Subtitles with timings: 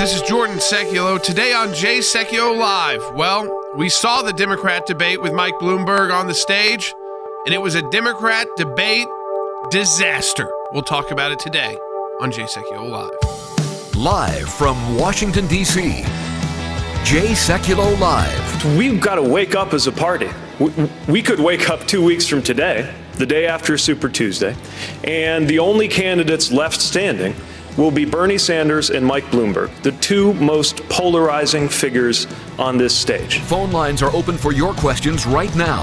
[0.00, 1.22] This is Jordan Sekulow.
[1.22, 3.14] Today on Jay Sekulow Live.
[3.14, 6.94] Well, we saw the Democrat debate with Mike Bloomberg on the stage,
[7.44, 9.06] and it was a Democrat debate
[9.70, 10.50] disaster.
[10.72, 11.76] We'll talk about it today
[12.18, 13.94] on Jay Sekulow Live.
[13.94, 15.82] Live from Washington, D.C.
[17.04, 18.78] Jay Sekulow Live.
[18.78, 20.30] We've got to wake up as a party.
[20.58, 20.72] We,
[21.08, 24.56] we could wake up two weeks from today, the day after Super Tuesday,
[25.04, 27.34] and the only candidates left standing
[27.76, 32.26] will be Bernie Sanders and Mike Bloomberg, the two most polarizing figures
[32.58, 33.40] on this stage.
[33.40, 35.82] Phone lines are open for your questions right now.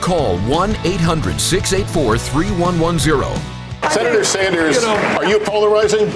[0.00, 3.90] Call 1 800 684 3110.
[3.90, 6.08] Senator Sanders, you know, are you polarizing?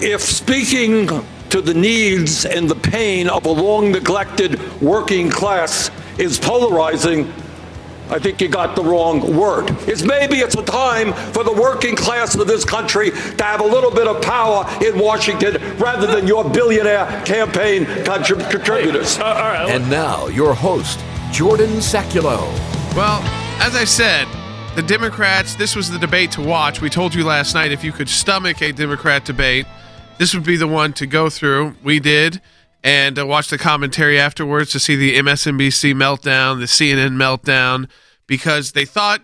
[0.00, 1.08] If speaking
[1.50, 7.32] to the needs and the pain of a long neglected working class is polarizing,
[8.10, 9.70] I think you got the wrong word.
[9.88, 13.66] It's maybe it's a time for the working class of this country to have a
[13.66, 19.18] little bit of power in Washington rather than your billionaire campaign contrib- contributors.
[19.18, 19.70] Uh, all right.
[19.70, 21.00] And now your host,
[21.32, 22.40] Jordan Sekulow.
[22.96, 23.20] Well,
[23.60, 24.26] as I said,
[24.74, 26.80] the Democrats, this was the debate to watch.
[26.80, 29.66] We told you last night if you could stomach a Democrat debate,
[30.18, 31.74] this would be the one to go through.
[31.82, 32.40] We did
[32.82, 37.88] and uh, watch the commentary afterwards to see the MSNBC meltdown, the CNN meltdown,
[38.26, 39.22] because they thought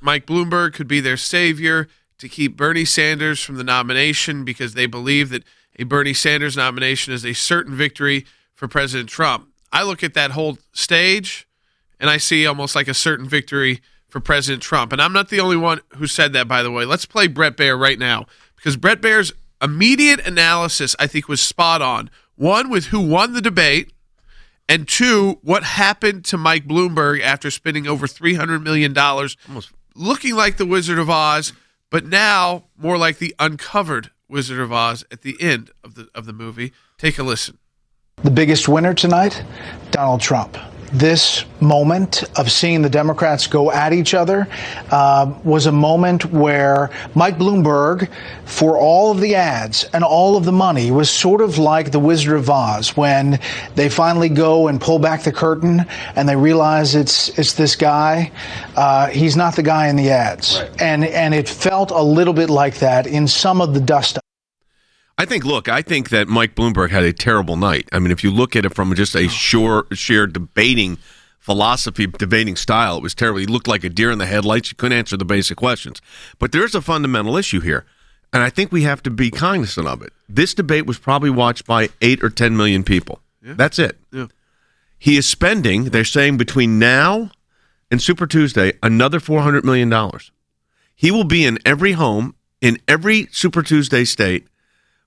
[0.00, 4.86] Mike Bloomberg could be their savior to keep Bernie Sanders from the nomination because they
[4.86, 5.44] believe that
[5.78, 9.48] a Bernie Sanders nomination is a certain victory for President Trump.
[9.72, 11.46] I look at that whole stage
[12.00, 14.92] and I see almost like a certain victory for President Trump.
[14.92, 16.84] And I'm not the only one who said that, by the way.
[16.84, 21.82] Let's play Brett Baier right now because Brett Baier's immediate analysis, I think, was spot
[21.82, 23.92] on one, with who won the debate,
[24.68, 28.94] and two, what happened to Mike Bloomberg after spending over $300 million,
[29.94, 31.52] looking like the Wizard of Oz,
[31.90, 36.26] but now more like the uncovered Wizard of Oz at the end of the, of
[36.26, 36.72] the movie.
[36.98, 37.58] Take a listen.
[38.22, 39.42] The biggest winner tonight,
[39.90, 40.58] Donald Trump
[40.92, 44.48] this moment of seeing the Democrats go at each other
[44.90, 48.10] uh, was a moment where Mike Bloomberg,
[48.44, 51.98] for all of the ads and all of the money, was sort of like the
[51.98, 53.40] Wizard of Oz when
[53.74, 55.84] they finally go and pull back the curtain
[56.16, 58.30] and they realize it's it's this guy.
[58.76, 60.82] Uh, he's not the guy in the ads, right.
[60.82, 64.18] and and it felt a little bit like that in some of the dust
[65.18, 67.88] I think, look, I think that Mike Bloomberg had a terrible night.
[67.92, 70.96] I mean, if you look at it from just a sure, sheer debating
[71.40, 73.40] philosophy, debating style, it was terrible.
[73.40, 74.68] He looked like a deer in the headlights.
[74.68, 76.00] He couldn't answer the basic questions.
[76.38, 77.84] But there's a fundamental issue here,
[78.32, 80.12] and I think we have to be cognizant of it.
[80.28, 83.20] This debate was probably watched by eight or 10 million people.
[83.42, 83.54] Yeah.
[83.56, 83.98] That's it.
[84.12, 84.26] Yeah.
[85.00, 87.30] He is spending, they're saying, between now
[87.90, 89.92] and Super Tuesday, another $400 million.
[90.94, 94.46] He will be in every home in every Super Tuesday state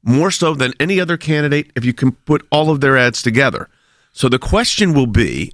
[0.04, 3.70] more so than any other candidate if you can put all of their ads together.
[4.14, 5.54] So the question will be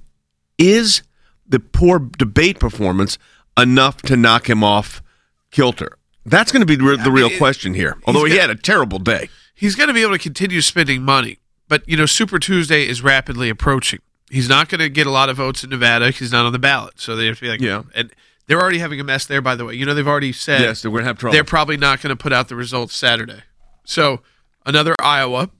[0.56, 1.02] is
[1.46, 3.18] the poor debate performance
[3.56, 5.02] enough to knock him off
[5.50, 5.96] kilter?
[6.24, 7.96] That's going to be the, the real question here.
[8.06, 9.30] Although he had a terrible day.
[9.54, 11.38] He's going to be able to continue spending money.
[11.68, 14.00] But, you know, Super Tuesday is rapidly approaching.
[14.30, 16.06] He's not going to get a lot of votes in Nevada.
[16.06, 17.00] Because he's not on the ballot.
[17.00, 17.82] So they have to be like, yeah.
[17.94, 18.12] And
[18.46, 19.74] they're already having a mess there, by the way.
[19.74, 21.32] You know, they've already said yes, they're going to have trouble.
[21.32, 23.42] They're probably not going to put out the results Saturday.
[23.84, 24.20] So
[24.68, 25.50] another Iowa,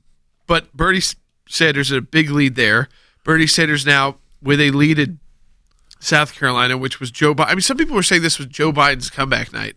[0.46, 1.00] but Bernie
[1.48, 2.88] Sanders a big lead there.
[3.24, 5.18] Bernie Sanders now with a lead in
[5.98, 7.46] South Carolina, which was Joe Biden.
[7.48, 9.76] I mean, some people were saying this was Joe Biden's comeback night.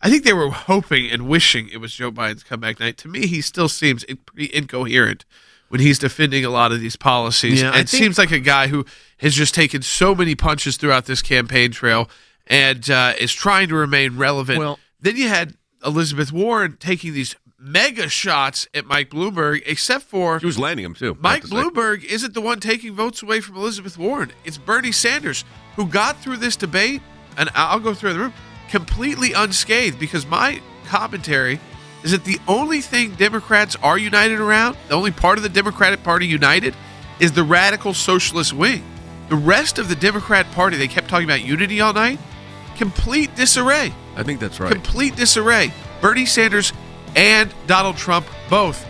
[0.00, 2.96] I think they were hoping and wishing it was Joe Biden's comeback night.
[2.98, 5.24] To me, he still seems pretty incoherent
[5.68, 7.60] when he's defending a lot of these policies.
[7.60, 8.86] Yeah, it seems like a guy who
[9.18, 12.08] has just taken so many punches throughout this campaign trail
[12.46, 14.60] and uh, is trying to remain relevant.
[14.60, 20.38] Well, then you had Elizabeth Warren taking these mega shots at Mike Bloomberg, except for
[20.38, 21.16] he was landing them too.
[21.20, 22.14] Mike Bloomberg say.
[22.14, 24.32] isn't the one taking votes away from Elizabeth Warren.
[24.44, 25.44] It's Bernie Sanders
[25.76, 27.02] who got through this debate,
[27.36, 28.32] and I'll go through the room
[28.68, 31.58] completely unscathed because my commentary
[32.04, 36.02] is that the only thing Democrats are united around, the only part of the Democratic
[36.02, 36.74] Party united,
[37.18, 38.84] is the radical socialist wing.
[39.28, 42.18] The rest of the Democrat Party, they kept talking about unity all night.
[42.76, 43.92] Complete disarray.
[44.16, 44.72] I think that's right.
[44.72, 45.72] Complete disarray.
[46.00, 46.72] Bernie Sanders
[47.18, 48.86] and Donald Trump both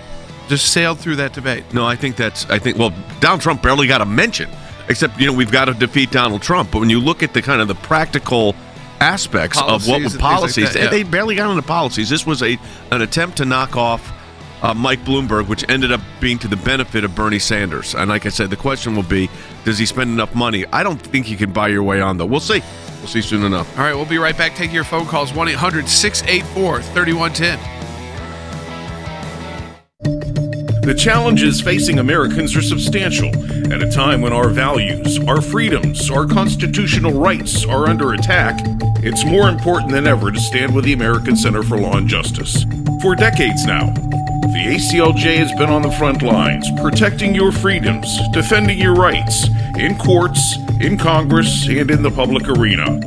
[0.48, 1.64] just sailed through that debate.
[1.72, 4.50] No, I think that's I think well, Donald Trump barely got a mention.
[4.90, 6.70] Except, you know, we've got to defeat Donald Trump.
[6.70, 8.54] But when you look at the kind of the practical
[9.00, 10.88] aspects policies of what were policies, like yeah.
[10.88, 12.08] they barely got into policies.
[12.08, 12.58] This was a
[12.90, 14.12] an attempt to knock off
[14.62, 17.94] uh, Mike Bloomberg, which ended up being to the benefit of Bernie Sanders.
[17.94, 19.30] And like I said, the question will be,
[19.64, 20.66] does he spend enough money?
[20.72, 22.26] I don't think you can buy your way on, though.
[22.26, 22.62] We'll see.
[22.98, 23.78] We'll see soon enough.
[23.78, 24.54] All right, we'll be right back.
[24.54, 27.77] Taking your phone calls 1 800 684 3110.
[30.88, 33.28] The challenges facing Americans are substantial
[33.70, 38.58] at a time when our values, our freedoms, our constitutional rights are under attack.
[39.04, 42.64] It's more important than ever to stand with the American Center for Law and Justice.
[43.02, 48.78] For decades now, the ACLJ has been on the front lines, protecting your freedoms, defending
[48.78, 49.46] your rights
[49.78, 52.98] in courts, in Congress, and in the public arena.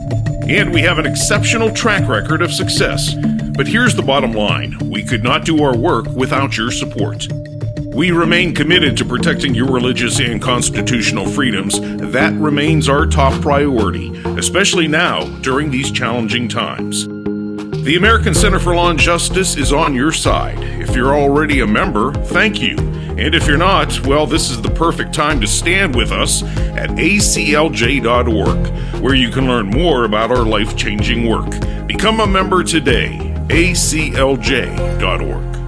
[0.51, 3.15] And we have an exceptional track record of success.
[3.55, 7.25] But here's the bottom line we could not do our work without your support.
[7.85, 11.79] We remain committed to protecting your religious and constitutional freedoms.
[11.79, 17.07] That remains our top priority, especially now during these challenging times.
[17.85, 20.59] The American Center for Law and Justice is on your side.
[20.59, 22.75] If you're already a member, thank you.
[22.77, 26.89] And if you're not, well, this is the perfect time to stand with us at
[26.89, 28.67] aclj.org,
[29.01, 31.49] where you can learn more about our life changing work.
[31.87, 33.17] Become a member today.
[33.49, 35.60] aclj.org.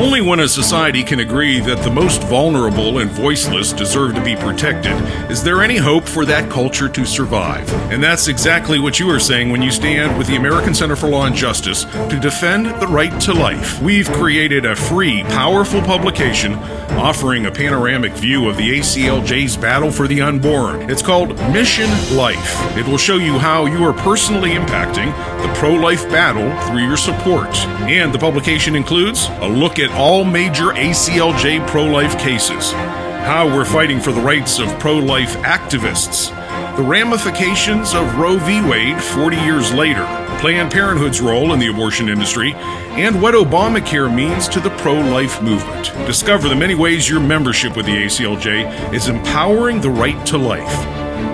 [0.00, 4.34] Only when a society can agree that the most vulnerable and voiceless deserve to be
[4.34, 4.94] protected
[5.30, 7.70] is there any hope for that culture to survive.
[7.92, 11.10] And that's exactly what you are saying when you stand with the American Center for
[11.10, 13.78] Law and Justice to defend the right to life.
[13.82, 16.54] We've created a free, powerful publication
[16.92, 20.90] offering a panoramic view of the ACLJ's battle for the unborn.
[20.90, 22.76] It's called Mission Life.
[22.76, 26.96] It will show you how you are personally impacting the pro life battle through your
[26.96, 27.54] support.
[27.80, 33.64] And the publication includes a look at all major ACLJ pro life cases, how we're
[33.64, 36.30] fighting for the rights of pro life activists,
[36.76, 38.60] the ramifications of Roe v.
[38.68, 40.04] Wade 40 years later,
[40.40, 45.42] Planned Parenthood's role in the abortion industry, and what Obamacare means to the pro life
[45.42, 45.92] movement.
[46.06, 50.86] Discover the many ways your membership with the ACLJ is empowering the right to life.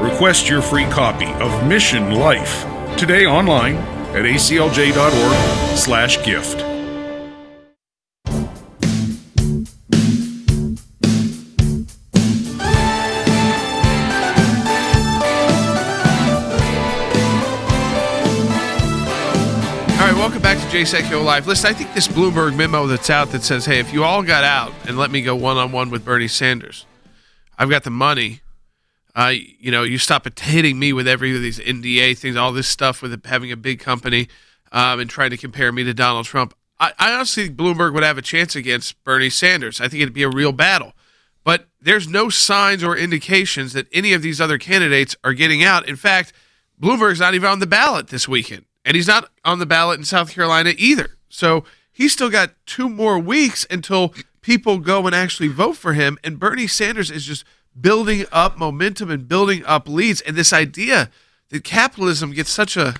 [0.02, 2.64] Request your free copy of Mission Life
[2.96, 3.76] today online
[4.16, 6.65] at aclj.org/gift.
[20.76, 21.46] Jay Sekulow Live.
[21.46, 24.44] Listen, I think this Bloomberg memo that's out that says, hey, if you all got
[24.44, 26.84] out and let me go one on one with Bernie Sanders,
[27.56, 28.42] I've got the money.
[29.14, 32.52] Uh, you know, you stop it hitting me with every of these NDA things, all
[32.52, 34.28] this stuff with having a big company
[34.70, 36.52] um, and trying to compare me to Donald Trump.
[36.78, 39.80] I, I honestly think Bloomberg would have a chance against Bernie Sanders.
[39.80, 40.92] I think it'd be a real battle.
[41.42, 45.88] But there's no signs or indications that any of these other candidates are getting out.
[45.88, 46.34] In fact,
[46.78, 50.04] Bloomberg's not even on the ballot this weekend, and he's not on the ballot in
[50.04, 51.10] South Carolina either.
[51.28, 56.16] So he's still got two more weeks until people go and actually vote for him.
[56.24, 57.44] And Bernie Sanders is just
[57.78, 60.20] building up momentum and building up leads.
[60.22, 61.10] And this idea
[61.50, 62.94] that capitalism gets such a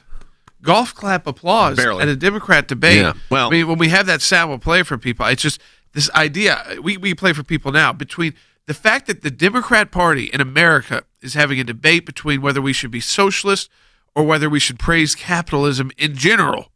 [0.61, 2.03] golf clap applause Barely.
[2.03, 2.99] at a Democrat debate.
[3.03, 5.25] Yeah, well- I mean, when we have that sound, we'll play for people.
[5.27, 5.61] It's just
[5.93, 8.35] this idea we, we play for people now between
[8.67, 12.73] the fact that the Democrat Party in America is having a debate between whether we
[12.73, 13.71] should be socialist
[14.17, 16.73] or whether we should praise capitalism in general.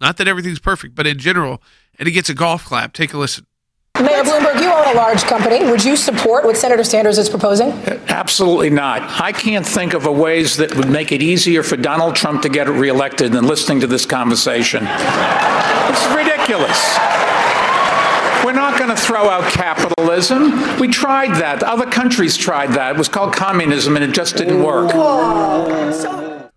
[0.00, 1.62] Not that everything's perfect, but in general,
[1.98, 2.92] and he gets a golf clap.
[2.92, 3.46] Take a listen.
[3.98, 5.64] Mayor Bloomberg, you own a large company.
[5.64, 7.70] Would you support what Senator Sanders is proposing?
[8.08, 9.02] Absolutely not.
[9.20, 12.48] I can't think of a ways that would make it easier for Donald Trump to
[12.48, 14.82] get reelected than listening to this conversation.
[14.84, 16.98] It's ridiculous.
[18.44, 20.78] We're not going to throw out capitalism.
[20.80, 21.62] We tried that.
[21.62, 22.96] Other countries tried that.
[22.96, 24.90] It was called communism, and it just didn't work.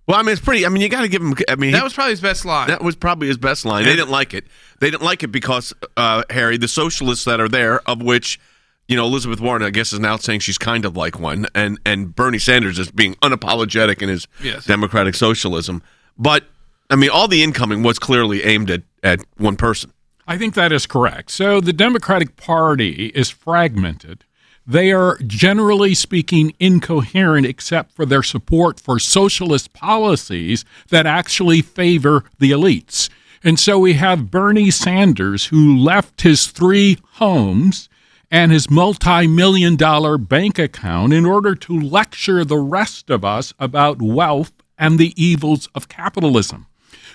[0.08, 0.66] Well, I mean, it's pretty.
[0.66, 1.34] I mean, you got to give him.
[1.50, 2.68] I mean, That he- was probably his best line.
[2.68, 3.84] That was probably his best line.
[3.86, 4.46] They didn't like it.
[4.80, 8.40] They didn't like it because uh, Harry, the socialists that are there, of which
[8.88, 11.80] you know Elizabeth Warren, I guess, is now saying she's kind of like one, and
[11.86, 14.66] and Bernie Sanders is being unapologetic in his Yes.
[14.66, 15.82] democratic socialism.
[16.20, 16.44] But
[16.92, 19.92] I mean, all the incoming was clearly aimed at at one person.
[20.28, 21.32] I think that is correct.
[21.32, 24.24] So the Democratic Party is fragmented.
[24.68, 32.24] They are generally speaking incoherent except for their support for socialist policies that actually favor
[32.40, 33.10] the elites.
[33.44, 37.90] And so we have Bernie Sanders, who left his three homes
[38.32, 43.54] and his multi million dollar bank account in order to lecture the rest of us
[43.60, 46.66] about wealth and the evils of capitalism.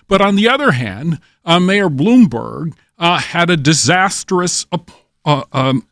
[0.07, 4.78] But on the other hand, uh, Mayor Bloomberg uh, had a disastrous uh,
[5.25, 5.85] uh, um,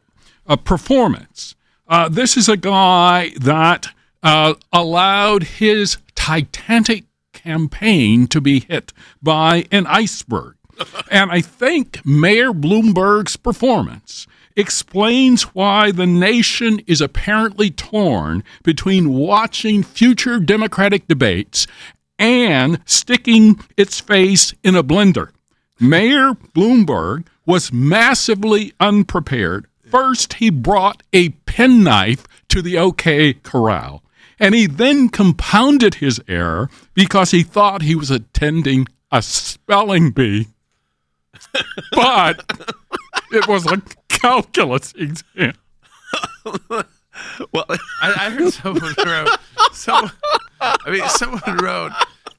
[0.48, 1.54] uh, performance.
[1.86, 3.88] Uh, this is a guy that
[4.22, 10.54] uh, allowed his titanic campaign to be hit by an iceberg.
[11.10, 14.26] and I think Mayor Bloomberg's performance
[14.56, 21.66] explains why the nation is apparently torn between watching future Democratic debates
[22.18, 25.30] and sticking its face in a blender.
[25.78, 29.68] Mayor Bloomberg was massively unprepared.
[29.90, 34.02] First, he brought a penknife to the OK Corral,
[34.38, 40.48] and he then compounded his error because he thought he was attending a spelling bee.
[41.92, 42.44] but
[43.32, 45.54] it was a calculus exam.
[46.70, 46.84] well,
[47.68, 49.28] I, I heard someone wrote.
[49.72, 50.12] Someone,
[50.60, 51.92] I mean, someone wrote.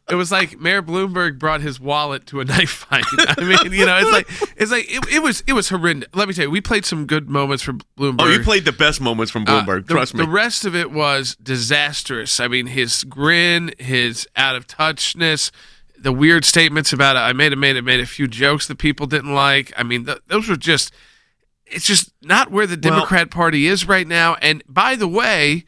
[0.10, 3.04] It was like Mayor Bloomberg brought his wallet to a knife fight.
[3.18, 6.10] I mean, you know, it's like it's like it, it was it was horrendous.
[6.14, 8.18] Let me tell you, we played some good moments from Bloomberg.
[8.20, 9.88] Oh, you played the best moments from Uh, Bloomberg.
[9.88, 10.26] the, trust me.
[10.26, 12.40] The rest of it was disastrous.
[12.40, 15.52] I mean, his grin, his out of touchness,
[15.98, 17.20] the weird statements about it.
[17.20, 19.72] I made a made it made a few jokes that people didn't like.
[19.78, 20.92] I mean, th- those were just.
[21.72, 24.34] It's just not where the Democrat Party is right now.
[24.42, 25.66] And by the way,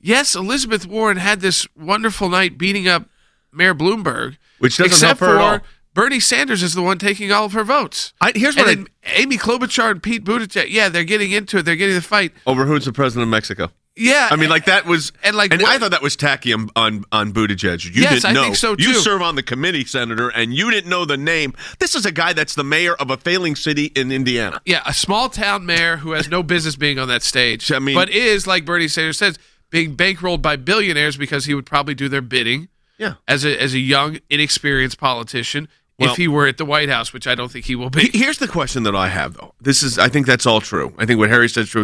[0.00, 3.08] yes, Elizabeth Warren had this wonderful night beating up
[3.54, 5.66] Mayor Bloomberg, Which doesn't except help her for at all.
[5.94, 8.12] Bernie Sanders is the one taking all of her votes.
[8.20, 10.66] I, here's and what I- Amy Klobuchar and Pete Buttigieg.
[10.70, 11.62] Yeah, they're getting into it.
[11.62, 12.32] They're getting the fight.
[12.46, 13.70] Over who's the president of Mexico?
[13.96, 16.52] Yeah, I mean, like that was, and like and what- I thought that was tacky
[16.52, 17.84] on on, on Buttigieg.
[17.84, 18.42] You Yes, didn't I know.
[18.42, 18.82] think so, too.
[18.82, 21.52] You serve on the committee, Senator, and you didn't know the name.
[21.78, 24.60] This is a guy that's the mayor of a failing city in Indiana.
[24.66, 27.70] Yeah, a small town mayor who has no business being on that stage.
[27.70, 29.38] I mean- but is like Bernie Sanders says,
[29.70, 32.66] being bankrolled by billionaires because he would probably do their bidding.
[32.98, 33.14] Yeah.
[33.26, 37.12] as a as a young, inexperienced politician, Well- if he were at the White House,
[37.12, 38.10] which I don't think he will be.
[38.12, 39.54] Here's the question that I have, though.
[39.60, 40.92] This is, I think that's all true.
[40.98, 41.82] I think what Harry said is true.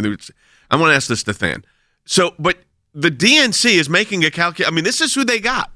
[0.70, 1.64] I want to ask this to Thann.
[2.04, 2.58] So, but
[2.94, 4.72] the DNC is making a calculation.
[4.72, 5.70] I mean, this is who they got.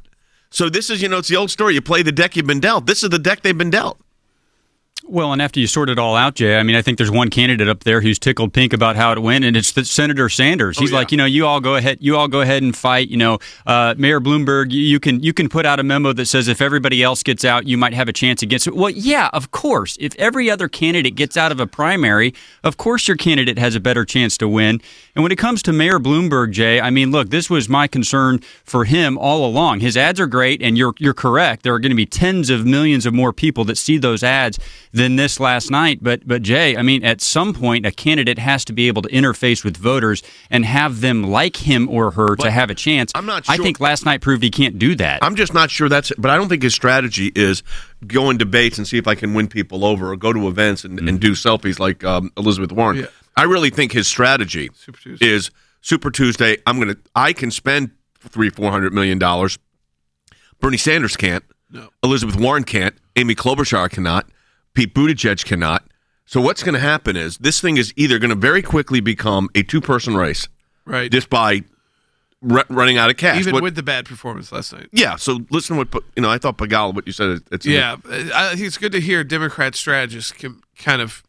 [0.51, 1.75] So this is, you know, it's the old story.
[1.75, 2.87] You play the deck you've been dealt.
[2.87, 4.01] This is the deck they've been dealt.
[5.07, 7.29] Well, and after you sort it all out, Jay, I mean, I think there's one
[7.29, 10.79] candidate up there who's tickled pink about how it went, and it's the Senator Sanders.
[10.79, 13.11] He's like, you know, you all go ahead, you all go ahead and fight.
[13.11, 16.25] You know, uh, Mayor Bloomberg, you, you can you can put out a memo that
[16.25, 18.75] says if everybody else gets out, you might have a chance against it.
[18.75, 19.99] Well, yeah, of course.
[20.01, 22.33] If every other candidate gets out of a primary,
[22.63, 24.81] of course your candidate has a better chance to win.
[25.15, 28.41] And when it comes to Mayor Bloomberg, Jay, I mean, look, this was my concern
[28.65, 29.81] for him all along.
[29.81, 31.63] His ads are great, and you're you're correct.
[31.63, 34.59] There are going to be tens of millions of more people that see those ads
[34.95, 35.99] than this last night.
[36.01, 39.09] But but Jay, I mean, at some point, a candidate has to be able to
[39.11, 43.11] interface with voters and have them like him or her to have a chance.
[43.15, 43.55] I'm not Sure.
[43.55, 45.23] I think last night proved he can't do that.
[45.23, 46.13] I'm just not sure that's.
[46.17, 47.63] But I don't think his strategy is
[48.07, 50.85] go in debates and see if I can win people over, or go to events
[50.85, 52.99] and, and do selfies like um, Elizabeth Warren.
[52.99, 53.07] Yeah.
[53.37, 54.71] I really think his strategy
[55.03, 55.27] Tuesday.
[55.27, 56.59] is Super Tuesday.
[56.67, 56.97] I'm gonna.
[57.17, 59.59] I can spend three, four hundred million dollars.
[60.61, 61.45] Bernie Sanders can't.
[61.71, 61.89] No.
[62.05, 62.95] Elizabeth Warren can't.
[63.17, 64.29] Amy Klobuchar cannot.
[64.75, 65.85] Pete Buttigieg cannot.
[66.27, 69.49] So what's going to happen is this thing is either going to very quickly become
[69.55, 70.49] a two-person race,
[70.87, 71.11] right.
[71.11, 71.63] just by
[72.51, 73.39] r- running out of cash.
[73.41, 74.89] Even What- with the bad performance last night.
[74.93, 75.17] yeah.
[75.17, 76.31] So listen, to what you know.
[76.31, 77.41] I thought Begala, what you said.
[77.53, 77.97] It's Yeah,
[78.35, 80.33] I think it's good to hear Democrat strategists
[80.79, 81.23] kind of,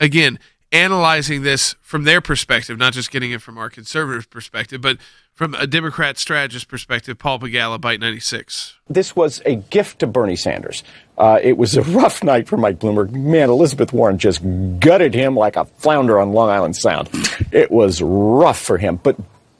[0.00, 0.38] again,
[0.72, 4.96] analyzing this from their perspective, not just getting it from our conservative perspective, but
[5.34, 7.18] from a Democrat strategist perspective.
[7.18, 8.74] Paul Begala, ninety six.
[8.88, 10.84] This was a gift to Bernie Sanders.
[11.18, 13.10] Uh, it was a rough night for Mike Bloomberg.
[13.12, 14.42] Man, Elizabeth Warren just
[14.80, 17.08] gutted him like a flounder on Long Island Sound.
[17.50, 18.96] It was rough for him.
[19.02, 19.16] But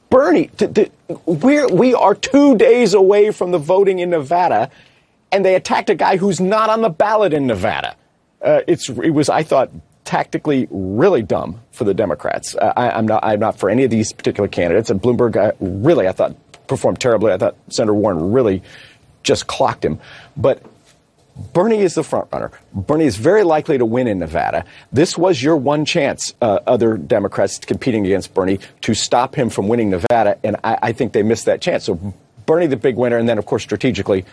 [0.09, 0.91] Bernie, t- t-
[1.25, 4.69] we're, we are two days away from the voting in Nevada,
[5.31, 7.95] and they attacked a guy who's not on the ballot in Nevada.
[8.41, 9.71] Uh, it's, it was, I thought,
[10.05, 12.55] tactically really dumb for the Democrats.
[12.55, 14.89] Uh, I, I'm not, I'm not for any of these particular candidates.
[14.89, 16.35] And Bloomberg, uh, really, I thought
[16.67, 17.31] performed terribly.
[17.31, 18.63] I thought Senator Warren really
[19.23, 19.99] just clocked him.
[20.35, 20.61] But
[21.53, 22.51] Bernie is the front runner.
[22.73, 24.65] Bernie is very likely to win in Nevada.
[24.91, 29.67] This was your one chance, uh, other Democrats competing against Bernie, to stop him from
[29.67, 31.85] winning Nevada, and I, I think they missed that chance.
[31.85, 32.13] So
[32.45, 34.25] Bernie, the big winner, and then of course strategically,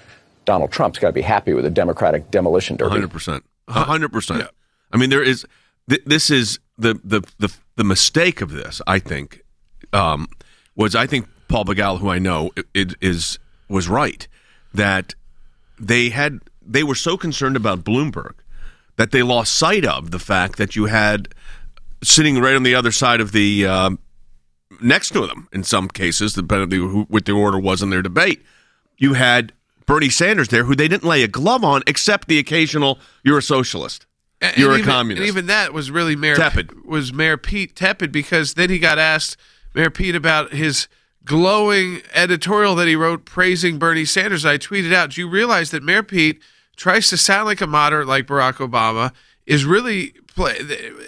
[0.45, 2.91] Donald Trump's got to be happy with a Democratic demolition derby.
[2.91, 4.49] hundred percent, hundred percent.
[4.93, 5.47] I mean, there is.
[5.91, 8.81] Th- this is the, the the the mistake of this.
[8.87, 9.43] I think
[9.93, 10.29] um,
[10.77, 14.27] was I think Paul Begala, who I know, i- i- is was right
[14.73, 15.15] that
[15.79, 18.35] they had they were so concerned about Bloomberg
[18.97, 21.29] that they lost sight of the fact that you had
[22.03, 23.99] sitting right on the other side of the um,
[24.81, 28.43] next to them in some cases, depending on what the order was in their debate.
[28.99, 29.53] You had
[29.87, 33.43] Bernie Sanders there, who they didn't lay a glove on, except the occasional "you're a
[33.43, 34.07] socialist,
[34.41, 36.85] And- you're and a even, communist." And even that was really Mayor Tepid.
[36.85, 39.37] Was Mayor Pete tepid because then he got asked
[39.75, 40.89] Mayor Pete about his
[41.25, 44.47] glowing editorial that he wrote praising Bernie Sanders.
[44.47, 46.41] I tweeted out, "Do you realize that Mayor Pete
[46.77, 49.13] tries to sound like a moderate like Barack Obama?
[49.47, 50.57] Is really play,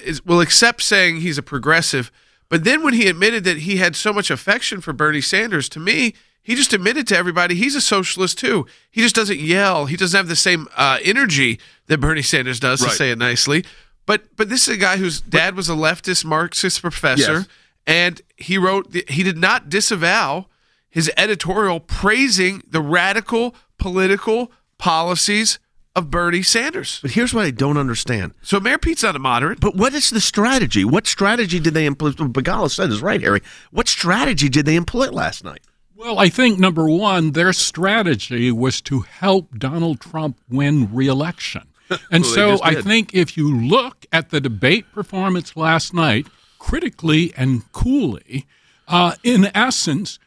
[0.04, 2.10] is will accept saying he's a progressive."
[2.50, 5.80] But then when he admitted that he had so much affection for Bernie Sanders, to
[5.80, 8.66] me, he just admitted to everybody he's a socialist too.
[8.90, 9.86] He just doesn't yell.
[9.86, 12.90] He doesn't have the same uh, energy that Bernie Sanders does, Right.
[12.90, 13.64] to say it nicely.
[14.06, 17.48] But but this is a guy whose dad was a leftist Marxist professor, Yes.
[17.86, 20.46] and he wrote the, he did not disavow
[20.90, 25.58] his editorial praising the radical political policies
[25.94, 26.98] of Bernie Sanders.
[27.02, 28.32] But here's what I don't understand.
[28.42, 29.60] So Mayor Pete's not a moderate.
[29.60, 30.84] But what is the strategy?
[30.84, 32.10] What strategy did they employ?
[32.10, 33.42] Begala said is right, Harry.
[33.70, 35.60] What strategy did they employ last night?
[36.02, 41.62] Well, I think number one, their strategy was to help Donald Trump win reelection.
[42.10, 46.26] And Well, so I think if you look at the debate performance last night,
[46.58, 48.46] critically and coolly,
[48.88, 50.18] uh, in essence,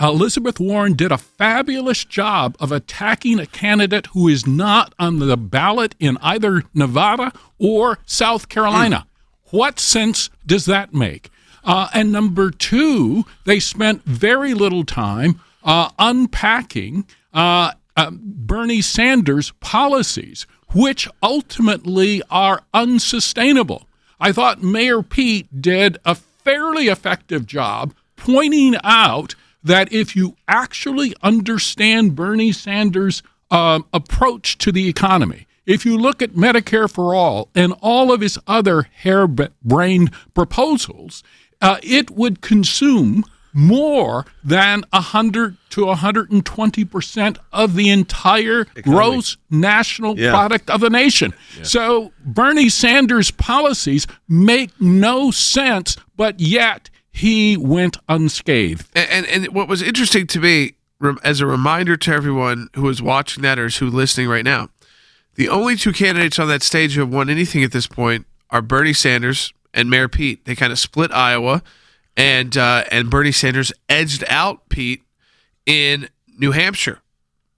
[0.00, 5.36] Elizabeth Warren did a fabulous job of attacking a candidate who is not on the
[5.36, 9.06] ballot in either Nevada or South Carolina.
[9.50, 11.30] What sense does that make?
[11.64, 19.52] Uh, and number two, they spent very little time uh, unpacking uh, uh, Bernie Sanders'
[19.60, 23.86] policies, which ultimately are unsustainable.
[24.18, 31.14] I thought Mayor Pete did a fairly effective job pointing out that if you actually
[31.22, 37.48] understand Bernie Sanders' um, approach to the economy, if you look at Medicare for All
[37.54, 41.22] and all of his other harebrained proposals,
[41.62, 50.18] uh, it would consume more than 100 to 120 percent of the entire gross national
[50.18, 50.30] Yeah.
[50.30, 51.34] product of the nation.
[51.62, 58.86] So Bernie Sanders' policies make no sense, but yet he went unscathed.
[58.94, 60.72] And, and and what was interesting to me,
[61.22, 64.70] as a reminder to everyone who is watching that or is who listening right now,
[65.34, 68.62] the only two candidates on that stage who have won anything at this point are
[68.62, 70.44] Bernie Sanders and Mayor Pete.
[70.44, 71.62] They kind of split Iowa,
[72.16, 75.02] and uh, and Bernie Sanders edged out Pete
[75.66, 76.98] in New Hampshire.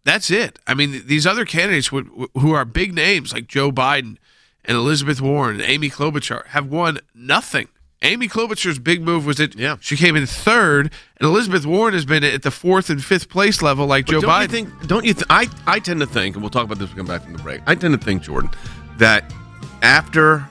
[0.04, 0.58] That's it.
[0.66, 4.18] I mean, these other candidates would, who are big names like Joe Biden
[4.64, 7.68] and Elizabeth Warren and Amy Klobuchar have won nothing.
[8.02, 9.78] Amy Klobuchar's big move was that Yeah.
[9.80, 13.62] she came in third, and Elizabeth Warren has been at the fourth and fifth place
[13.62, 14.42] level like But Joe don't Biden.
[14.42, 15.14] You think, don't you?
[15.14, 17.22] Th- I I tend to think, and we'll talk about this when we come back
[17.24, 17.62] from the break.
[17.66, 18.50] I tend to think, Jordan,
[18.98, 19.32] that
[19.80, 20.46] after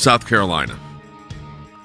[0.00, 0.78] South Carolina,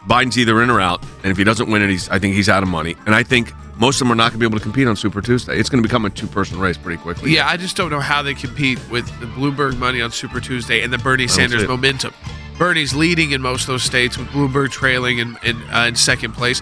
[0.07, 2.47] Biden's either in or out, and if he doesn't win it, he's I think he's
[2.49, 2.95] out of money.
[3.05, 4.95] And I think most of them are not going to be able to compete on
[4.95, 5.57] Super Tuesday.
[5.59, 7.31] It's going to become a two-person race pretty quickly.
[7.33, 10.81] Yeah, I just don't know how they compete with the Bloomberg money on Super Tuesday
[10.81, 12.13] and the Bernie Sanders momentum.
[12.57, 16.33] Bernie's leading in most of those states with Bloomberg trailing in, in, uh, in second
[16.33, 16.61] place.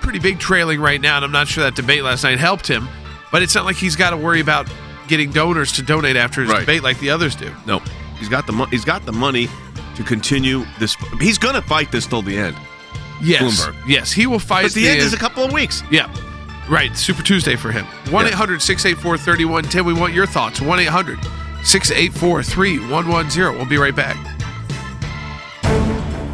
[0.00, 2.88] Pretty big trailing right now, and I'm not sure that debate last night helped him,
[3.30, 4.68] but it's not like he's got to worry about
[5.06, 6.60] getting donors to donate after his Right.
[6.60, 7.54] debate like the others do.
[7.66, 7.78] No,
[8.18, 9.48] he's got the mo- he's got the money
[9.98, 10.96] to continue this.
[11.20, 12.56] He's going to fight this till the end.
[13.20, 13.42] Yes.
[13.42, 13.76] Bloomberg.
[13.86, 15.82] Yes, he will fight But the end is a couple of weeks.
[15.90, 16.08] Yeah.
[16.70, 16.96] Right.
[16.96, 17.84] Super Tuesday for him.
[18.10, 19.84] 1 800 684 3110.
[19.84, 20.60] We want your thoughts.
[20.60, 21.18] 1 800
[21.64, 23.56] 684 3110.
[23.56, 24.16] We'll be right back.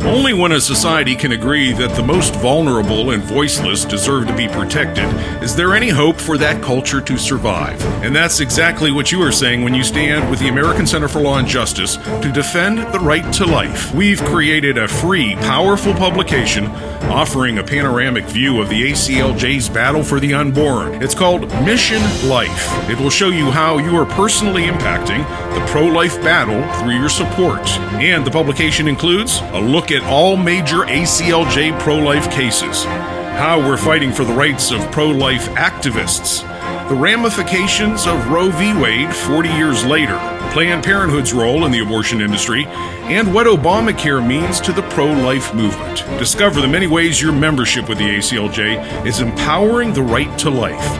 [0.05, 4.49] Only when a society can agree that the most vulnerable and voiceless deserve to be
[4.49, 5.07] protected
[5.43, 7.83] is there any hope for that culture to survive.
[8.05, 11.21] And that's exactly what you are saying when you stand with the American Center for
[11.21, 13.95] Law and Justice to defend the right to life.
[13.95, 16.67] We've created a free, powerful publication
[17.11, 21.03] offering a panoramic view of the ACLJ's battle for the unborn.
[21.03, 22.91] It's called Mission Life.
[22.91, 27.09] It will show you how you are personally impacting the pro life battle through your
[27.09, 27.69] support.
[27.95, 33.77] And the publication includes a look at all major ACLJ pro life cases, how we're
[33.77, 36.43] fighting for the rights of pro life activists,
[36.89, 38.75] the ramifications of Roe v.
[38.75, 40.19] Wade 40 years later,
[40.53, 45.55] Planned Parenthood's role in the abortion industry, and what Obamacare means to the pro life
[45.55, 46.05] movement.
[46.19, 50.99] Discover the many ways your membership with the ACLJ is empowering the right to life.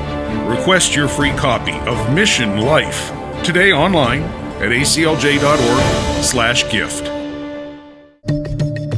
[0.49, 3.11] Request your free copy of Mission Life
[3.43, 4.23] today online
[4.63, 7.14] at aclj.org/gift.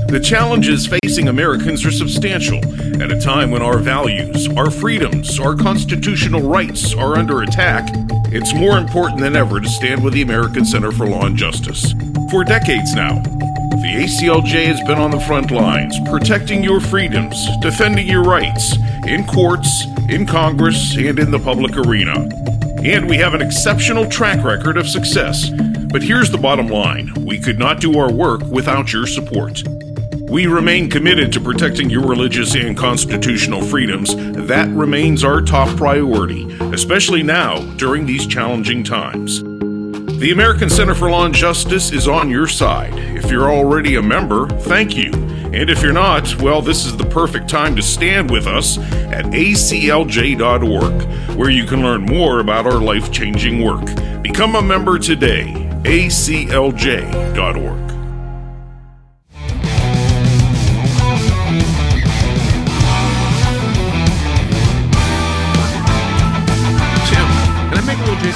[0.09, 2.59] The challenges facing Americans are substantial
[3.03, 7.91] at a time when our values, our freedoms, our constitutional rights are under attack.
[8.33, 11.93] It's more important than ever to stand with the American Center for Law and Justice.
[12.31, 18.07] For decades now, the ACLJ has been on the front lines, protecting your freedoms, defending
[18.07, 18.77] your rights
[19.09, 22.29] in courts, in Congress, and in the public arena.
[22.85, 25.51] And we have an exceptional track record of success.
[25.91, 29.63] But here's the bottom line we could not do our work without your support.
[30.29, 34.17] We remain committed to protecting your religious and constitutional freedoms.
[34.17, 39.45] That remains our top priority, especially now during these challenging times.
[40.19, 42.95] The American Center for Law and Justice is on your side.
[42.97, 45.13] If you're already a member, thank you.
[45.13, 49.27] And if you're not, well, this is the perfect time to stand with us at
[49.27, 51.03] aclj.org,
[51.37, 53.85] where you can learn more about our life changing work.
[54.23, 55.45] Become a member today.
[55.85, 57.86] aclj.org.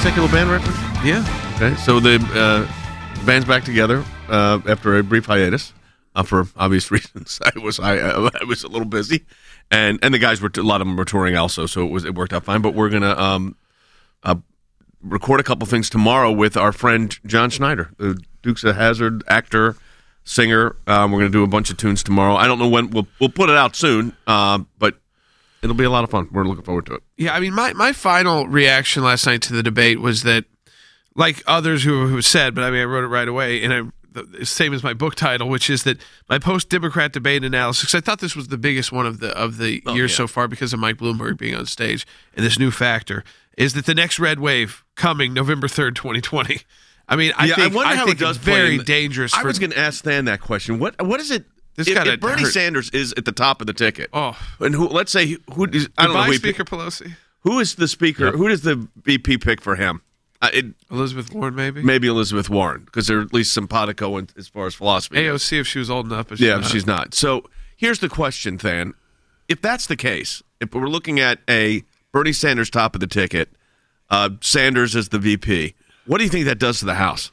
[0.01, 0.77] Sekulow band reference?
[1.05, 1.23] Yeah.
[1.57, 5.73] Okay, so the uh, band's back together uh, after a brief hiatus
[6.15, 7.39] uh, for obvious reasons.
[7.45, 9.25] I was I, I was a little busy,
[9.69, 12.03] and and the guys were a lot of them were touring also, so it was
[12.03, 12.63] it worked out fine.
[12.63, 13.55] But we're gonna um,
[14.23, 14.37] uh,
[15.03, 19.75] record a couple things tomorrow with our friend John Schneider, the Dukes of Hazzard actor,
[20.23, 20.77] singer.
[20.87, 22.35] Um, we're gonna do a bunch of tunes tomorrow.
[22.35, 24.95] I don't know when we'll we'll put it out soon, uh, but
[25.61, 26.27] it'll be a lot of fun.
[26.31, 27.03] We're looking forward to it.
[27.17, 30.45] Yeah, I mean, my, my final reaction last night to the debate was that,
[31.15, 33.81] like others who, who said, but I mean, I wrote it right away, and I
[34.13, 35.97] the same as my book title, which is that
[36.27, 37.85] my post-Democrat debate analysis.
[37.85, 40.13] 'cause I thought this was the biggest one of the of the Oh, year yeah.
[40.13, 43.23] so far because of Mike Bloomberg being on stage and this new factor
[43.57, 46.59] is that the next red wave coming November third, twenty twenty.
[47.07, 49.33] I mean, I yeah, think I wonder how think it does very the- dangerous.
[49.33, 50.77] I for, was going to ask Stan that question.
[50.77, 51.45] What what is it?
[51.75, 52.51] This if, if Bernie hurt.
[52.51, 54.37] Sanders is at the top of the ticket, Oh.
[54.59, 54.87] and who?
[54.87, 55.65] Let's say who?
[55.65, 56.23] Is, I don't know.
[56.23, 58.31] Who, Speaker pick- Pelosi, who is the speaker?
[58.31, 60.01] Who does the VP pick for him?
[60.41, 64.47] Uh, it, Elizabeth Warren, maybe maybe Elizabeth Warren because they're at least simpatico in, as
[64.47, 65.23] far as philosophy.
[65.23, 65.43] goes.
[65.43, 66.27] AOC if she was old enough.
[66.29, 66.65] But she's Yeah, not.
[66.65, 67.13] she's not.
[67.13, 67.43] So
[67.77, 68.93] here's the question, Thann.
[69.47, 73.49] If that's the case, if we're looking at a Bernie Sanders top of the ticket,
[74.09, 75.73] uh, Sanders as the VP,
[76.05, 77.31] what do you think that does to the House?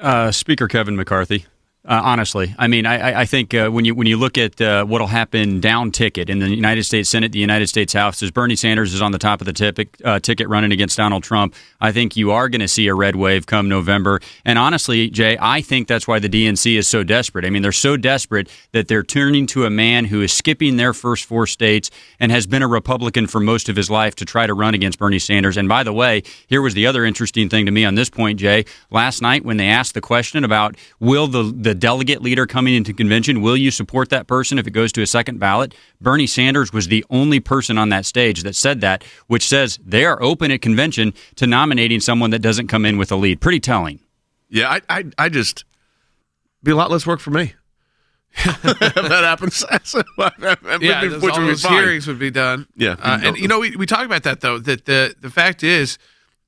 [0.00, 1.46] Uh, Speaker Kevin McCarthy.
[1.86, 4.84] Uh, honestly, I mean, I, I- think uh, when you when you look at uh,
[4.84, 8.56] what'll happen down ticket in the United States Senate, the United States House, as Bernie
[8.56, 12.16] Sanders is on the top of the uh, ticket running against Donald Trump, I think
[12.16, 14.20] you are going to see a red wave come November.
[14.44, 17.44] And honestly, Jay, I think that's why the DNC is so desperate.
[17.44, 20.92] I mean, they're so desperate that they're turning to a man who is skipping their
[20.92, 24.46] first four states and has been a Republican for most of his life to try
[24.46, 25.56] to run against Bernie Sanders.
[25.56, 28.38] And by the way, here was the other interesting thing to me on this point,
[28.40, 28.64] Jay.
[28.90, 32.92] Last night, when they asked the question about will the the delegate leader coming into
[32.92, 35.74] convention, will you support that person if it goes to a second ballot?
[36.00, 40.04] Bernie Sanders was the only person on that stage that said that, which says they
[40.04, 43.40] are open at convention to nominating someone that doesn't come in with a lead.
[43.40, 44.00] Pretty telling.
[44.48, 45.64] Yeah, I, I, I just
[46.62, 47.54] be a lot less work for me.
[48.44, 49.64] if that happens,
[50.82, 51.72] yeah, which those, would all be those fine.
[51.72, 52.66] hearings would be done.
[52.76, 52.96] Yeah.
[53.00, 54.58] uh, and you know we, we talked about that though.
[54.58, 55.96] That the the fact is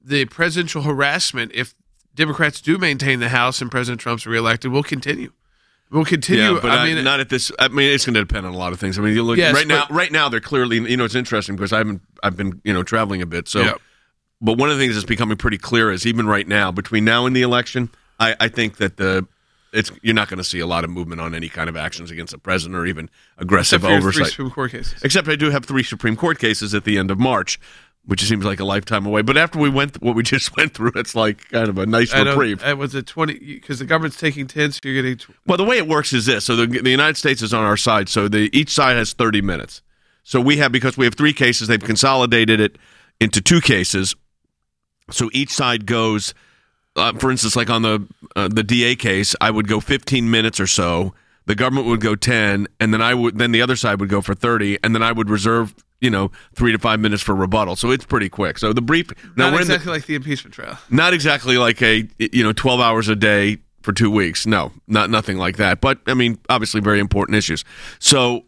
[0.03, 1.75] the presidential harassment, if
[2.19, 5.33] Democrats do maintain the House and President Trump's reelected, we'll continue.
[5.91, 6.43] We'll continue.
[6.43, 7.51] Yeah, but I I mean, not at this.
[7.59, 8.99] I mean, it's going to depend on a lot of things.
[8.99, 9.87] I mean, you look Yes, right now.
[9.89, 10.77] Right now, they're clearly.
[10.77, 12.03] You know, it's interesting because I haven't.
[12.23, 13.49] I've been you know traveling a bit.
[13.49, 13.75] So, Yeah.
[14.43, 17.25] but one of the things that's becoming pretty clear is even right now, between now
[17.25, 17.89] and the election,
[18.21, 19.27] I, I think that the
[19.73, 22.11] it's you're not going to see a lot of movement on any kind of actions
[22.11, 24.33] against the president or even aggressive except your three oversight.
[24.33, 25.03] Supreme Court cases.
[25.03, 27.59] Except I do have three Supreme Court cases at the end of March,
[28.09, 29.21] which seems like a lifetime away.
[29.21, 32.13] But after we went what we just went through, it's like kind of a nice
[32.15, 32.65] I reprieve.
[32.65, 35.19] It was a twenty because the government's taking ten, so you're getting.
[35.19, 37.65] Tw- Well, the way it works is this: so the, the United States is on
[37.65, 39.83] our side, so the each side has thirty minutes.
[40.25, 42.77] So we have because we have three cases, they've consolidated it
[43.21, 44.15] into two cases.
[45.11, 46.33] So each side goes,
[46.97, 50.59] uh, for instance, like on the uh, the DA case, I would go fifteen minutes
[50.59, 51.13] or so.
[51.45, 54.23] The government would go ten, and then I would then the other side would go
[54.23, 57.77] for thirty, and then I would reserve you know three to five minutes for rebuttal.
[57.77, 58.59] So it's pretty quick.
[58.59, 60.79] So the brief now not we're in the- exactly like the impeachment trial.
[60.91, 65.09] not exactly like a you know 12 hours a day for two weeks no not
[65.09, 67.65] nothing like that but i mean obviously very important issues
[67.99, 68.45] so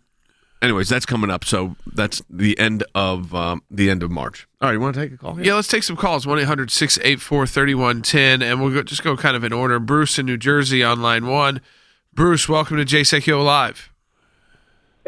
[0.61, 4.69] anyways that's coming up so that's the end of um, the end of march all
[4.69, 5.45] right you want to take a call here?
[5.45, 6.27] Yeah, let's take some calls.
[6.27, 8.43] 1 800 684 3110.
[8.43, 9.79] And we'll go, just go kind of in order.
[9.81, 11.63] Bruce in New Jersey on line one.
[12.13, 13.90] Bruce, welcome to Jay Sekulow Live.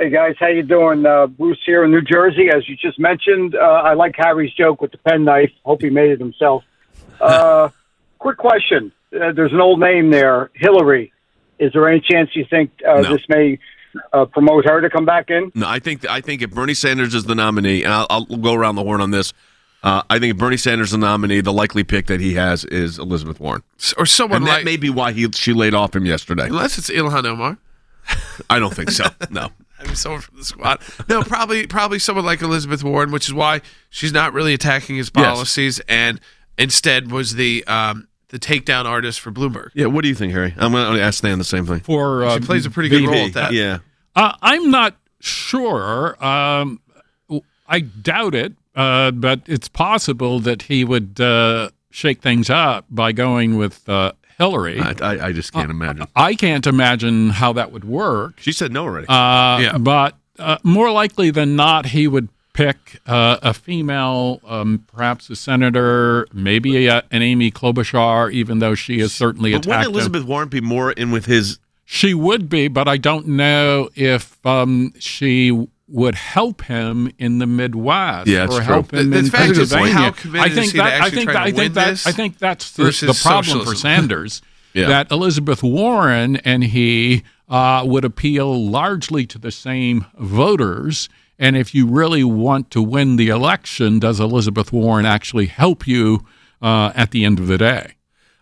[0.03, 1.07] Hey guys, how you doing?
[1.07, 3.55] Uh, Bruce here in New Jersey, as you just mentioned.
[3.55, 5.53] Uh, I like Harry's joke with the penknife.
[5.65, 6.65] Hope he made it himself.
[7.21, 7.69] Uh,
[8.19, 11.13] quick question: uh, There's an old name there, Hillary.
[11.61, 13.13] Is there any chance you think uh, No.
[13.13, 13.61] this may
[14.13, 15.53] uh, promote her to come back in?
[15.55, 18.55] no i think i think if bernie sanders is the nominee and i'll, I'll go
[18.55, 19.33] around the horn on this
[19.85, 22.65] uh, I think if Bernie Sanders is the nominee, the likely pick that he has
[22.67, 23.65] is Elizabeth Warren,
[23.99, 24.59] or someone and like.
[24.61, 26.47] that may be why he she laid off him yesterday.
[26.47, 27.59] Unless it's Ilhan Omar.
[28.51, 29.07] I don't think so.
[29.31, 29.49] No,
[29.83, 30.81] I mean, someone from the squad.
[31.09, 35.11] No, probably probably someone like Elizabeth Warren, which is why she's not really attacking his
[35.15, 35.27] Yes.
[35.27, 36.21] policies and
[36.59, 39.71] instead was the um, the takedown artist for Bloomberg.
[39.75, 39.87] yeah.
[39.87, 40.55] What do you think, Harry?
[40.57, 41.81] I'm going to ask Stan the same thing.
[41.81, 43.53] For uh, She plays a pretty good role VP, at that.
[43.53, 43.79] Yeah.
[44.17, 46.23] Uh, I'm not sure.
[46.25, 46.81] Um,
[47.69, 53.13] I doubt it, uh, but it's possible that he would uh, shake things up by
[53.13, 54.81] going with uh, Hillary.
[54.81, 56.07] I, I, I just can't imagine.
[56.17, 58.41] I can't imagine how that would work.
[58.41, 59.07] She said no already.
[59.09, 59.79] Uh, Yeah.
[59.79, 65.37] But uh, more likely than not, he would pick uh, a female, um, perhaps a
[65.37, 69.69] senator, maybe a, an Amy Klobuchar, even though she is certainly but attacked.
[69.69, 69.93] wouldn't him.
[69.95, 71.59] Elizabeth Warren be more in with his?
[71.85, 75.51] She would be, but I don't know if um, she
[75.93, 80.15] would help him in the Midwest Yeah, or help The- him the in Pennsylvania.
[80.35, 83.65] I think that I think that, I think that I think that's the, the problem
[83.65, 83.75] for?
[83.75, 84.43] Sanders.
[84.75, 84.87] Yeah.
[84.89, 91.11] That Elizabeth Warren and he uh, would appeal largely to the same voters.
[91.39, 96.25] And if you really want to win the election, does Elizabeth Warren actually help you
[96.63, 97.97] uh, at the end of the day?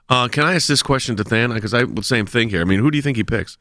[0.08, 1.52] Uh, can I ask this question to Thann?
[1.52, 2.60] Because I the same thing here.
[2.60, 3.58] I mean, who do you think he picks?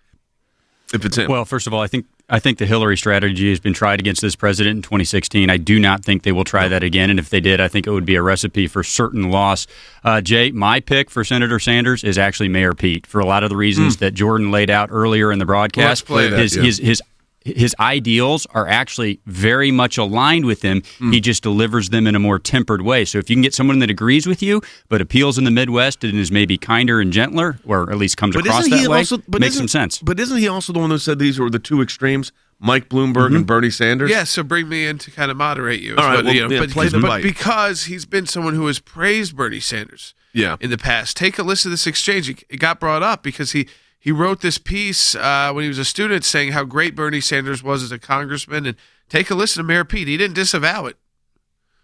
[0.93, 1.29] If it's him.
[1.29, 4.21] Well, first of all, I think I think the Hillary strategy has been tried against
[4.21, 5.49] this president in 2016.
[5.49, 7.87] I do not think they will try that again, and if they did, I think
[7.87, 9.67] it would be a recipe for certain loss.
[10.03, 13.49] Uh, Jay, my pick for Senator Sanders is actually Mayor Pete for a lot of
[13.49, 16.05] the reasons that Jordan laid out earlier in the broadcast.
[16.05, 16.63] play that, his, yeah.
[16.63, 17.03] his his
[17.45, 20.83] his ideals are actually very much aligned with him.
[20.99, 21.11] He hmm.
[21.19, 23.05] just delivers them in a more tempered way.
[23.05, 26.03] So if you can get someone that agrees with you but appeals in the Midwest
[26.03, 29.17] and is maybe kinder and gentler, or at least comes but across that way, also
[29.27, 29.99] but makes isn't- some sense.
[29.99, 32.31] But isn't he also the one who said these were the two extremes?
[32.61, 33.43] Mike Bloomberg and mm-hmm.
[33.43, 34.11] Bernie Sanders.
[34.11, 35.95] Yeah, so bring me in to kind of moderate you.
[35.95, 38.25] All right, what- well, you know, yeah, but, play he's- the but because he's been
[38.25, 40.57] someone who has praised Bernie Sanders Yeah.
[40.59, 41.15] in the past.
[41.15, 42.29] Take a listen to this exchange.
[42.29, 43.67] It it got brought up because he
[43.99, 47.61] he wrote this piece uh, when he was a student saying how great Bernie Sanders
[47.61, 48.65] was as a congressman.
[48.65, 48.77] And
[49.09, 50.07] take a listen to Mayor Pete.
[50.07, 50.97] He didn't disavow it.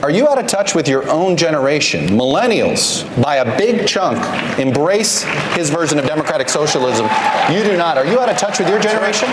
[0.02, 2.08] Are you out of touch with your own generation?
[2.08, 4.18] Millennials, by a big chunk,
[4.60, 5.24] embrace
[5.56, 7.06] his version of democratic socialism.
[7.50, 7.98] You do not.
[7.98, 9.30] Are you out of touch with your generation?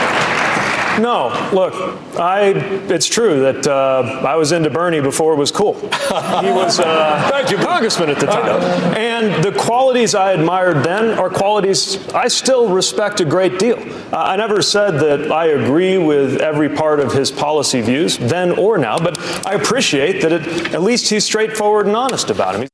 [1.01, 1.73] No, look,
[2.19, 2.51] I.
[2.89, 5.75] It's true that uh, I was into Bernie before it was cool.
[5.75, 8.61] He was uh, thank you, congressman at the time,
[8.97, 13.79] and the qualities I admired then are qualities I still respect a great deal.
[14.13, 18.53] Uh, I never said that I agree with every part of his policy views then
[18.59, 22.69] or now, but I appreciate that it, at least he's straightforward and honest about him.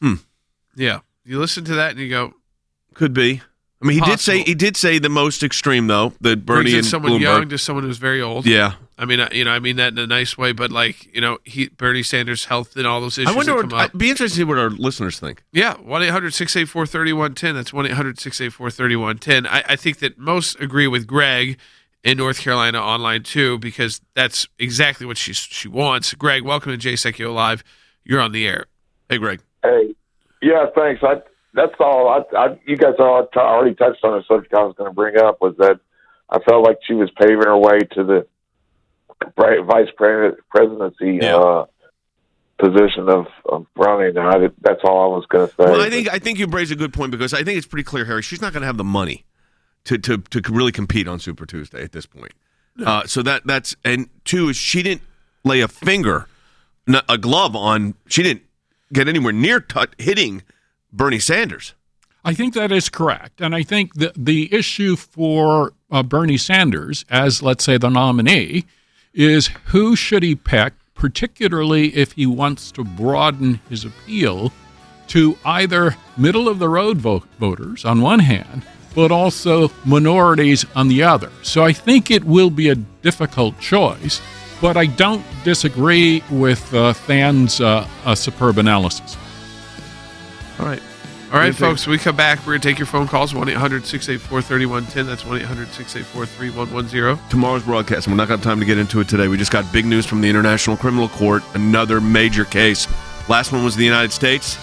[0.00, 0.14] Hmm.
[0.76, 1.00] Yeah.
[1.24, 2.34] You listen to that and you go,
[2.94, 3.42] Could be.
[3.82, 6.14] I mean, he did say he did say the most extreme though.
[6.22, 7.20] That Bernie in and someone Bloomberg.
[7.20, 8.46] young to someone who's very old.
[8.46, 8.72] Yeah.
[8.98, 11.20] I mean, I- you know, I mean that in a nice way, but like, you
[11.20, 13.30] know, he Bernie Sanders' health and all those issues.
[13.30, 13.52] I wonder.
[13.56, 13.90] that What, up.
[13.94, 15.42] I'd be interested to see what our listeners think.
[15.52, 17.54] Yeah, 1 800 684 3110.
[17.54, 19.46] That's 1 800 684 3110.
[19.46, 21.58] I think that most agree with Greg
[22.02, 26.14] in North Carolina online too, because that's exactly what she, she wants.
[26.14, 27.62] Greg, welcome to Jay Sekulow Live.
[28.04, 28.64] You're on the air.
[29.10, 29.40] Hey, Greg.
[29.62, 29.94] Hey,
[30.40, 31.02] yeah, thanks.
[31.02, 31.16] I
[31.56, 32.08] that's all.
[32.08, 34.94] I, I you guys all t- already touched on the subject I was going to
[34.94, 35.80] bring up was that
[36.28, 38.26] I felt like she was paving her way to the
[39.36, 41.64] vice pre- presidency uh,
[42.58, 44.16] position of, of running.
[44.16, 45.64] And I that's all I was going to say.
[45.64, 47.84] Well, I think I think you raise a good point because I think it's pretty
[47.84, 48.22] clear, Harry.
[48.22, 49.24] She's not going to have the money
[49.84, 52.32] to, to to really compete on Super Tuesday at this point.
[52.84, 55.00] Uh, so that that's and two is she didn't
[55.44, 56.28] lay a finger,
[57.08, 57.94] a glove on.
[58.08, 58.42] She didn't
[58.92, 60.42] get anywhere near tut hitting
[60.96, 61.74] Bernie Sanders.
[62.24, 63.40] I think that is correct.
[63.40, 68.64] And I think the, the issue for uh, Bernie Sanders, as let's say the nominee,
[69.14, 74.52] is who should he pick, particularly if he wants to broaden his appeal
[75.08, 78.62] to either middle of the road vo- voters on one hand,
[78.94, 81.30] but also minorities on the other.
[81.42, 84.20] So I think it will be a difficult choice,
[84.60, 89.16] but I don't disagree with uh, Thann's uh, superb analysis.
[90.58, 90.82] All right.
[91.32, 93.84] All right, folks, we come back, we're going to take your phone calls 1 800
[93.84, 95.06] 684 3110.
[95.06, 97.28] That's 1 800 684 3110.
[97.28, 99.26] Tomorrow's broadcast, and we're not going to have time to get into it today.
[99.26, 102.86] We just got big news from the International Criminal Court, another major case.
[103.28, 104.56] Last one was the United States.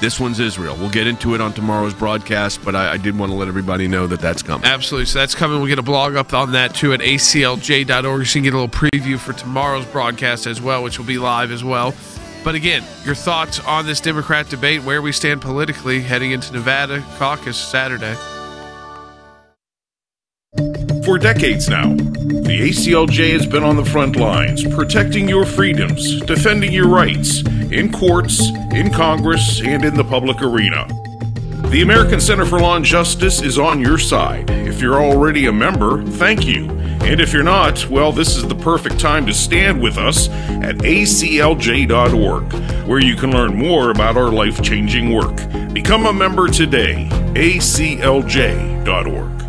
[0.00, 0.76] This one's Israel.
[0.76, 3.88] We'll get into it on tomorrow's broadcast, but I, I did want to let everybody
[3.88, 4.66] know that that's coming.
[4.66, 5.06] Absolutely.
[5.06, 5.58] So that's coming.
[5.58, 8.26] We'll get a blog up on that too at aclj.org.
[8.26, 11.18] So you can get a little preview for tomorrow's broadcast as well, which will be
[11.18, 11.94] live as well.
[12.42, 17.04] But again, your thoughts on this Democrat debate, where we stand politically heading into Nevada
[17.18, 18.14] caucus Saturday.
[21.04, 26.72] For decades now, the ACLJ has been on the front lines, protecting your freedoms, defending
[26.72, 28.40] your rights, in courts,
[28.72, 30.86] in Congress, and in the public arena.
[31.70, 34.50] The American Center for Law and Justice is on your side.
[34.50, 36.79] If you're already a member, thank you.
[37.02, 40.76] And if you're not, well, this is the perfect time to stand with us at
[40.76, 42.52] aclj.org,
[42.86, 45.36] where you can learn more about our life changing work.
[45.72, 47.08] Become a member today.
[47.34, 49.39] aclj.org.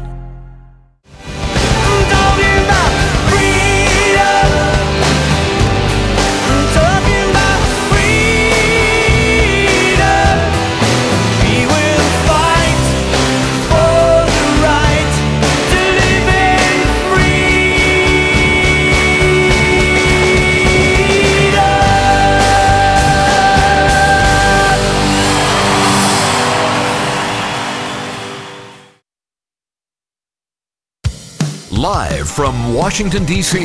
[32.32, 33.60] from Washington, D.C.,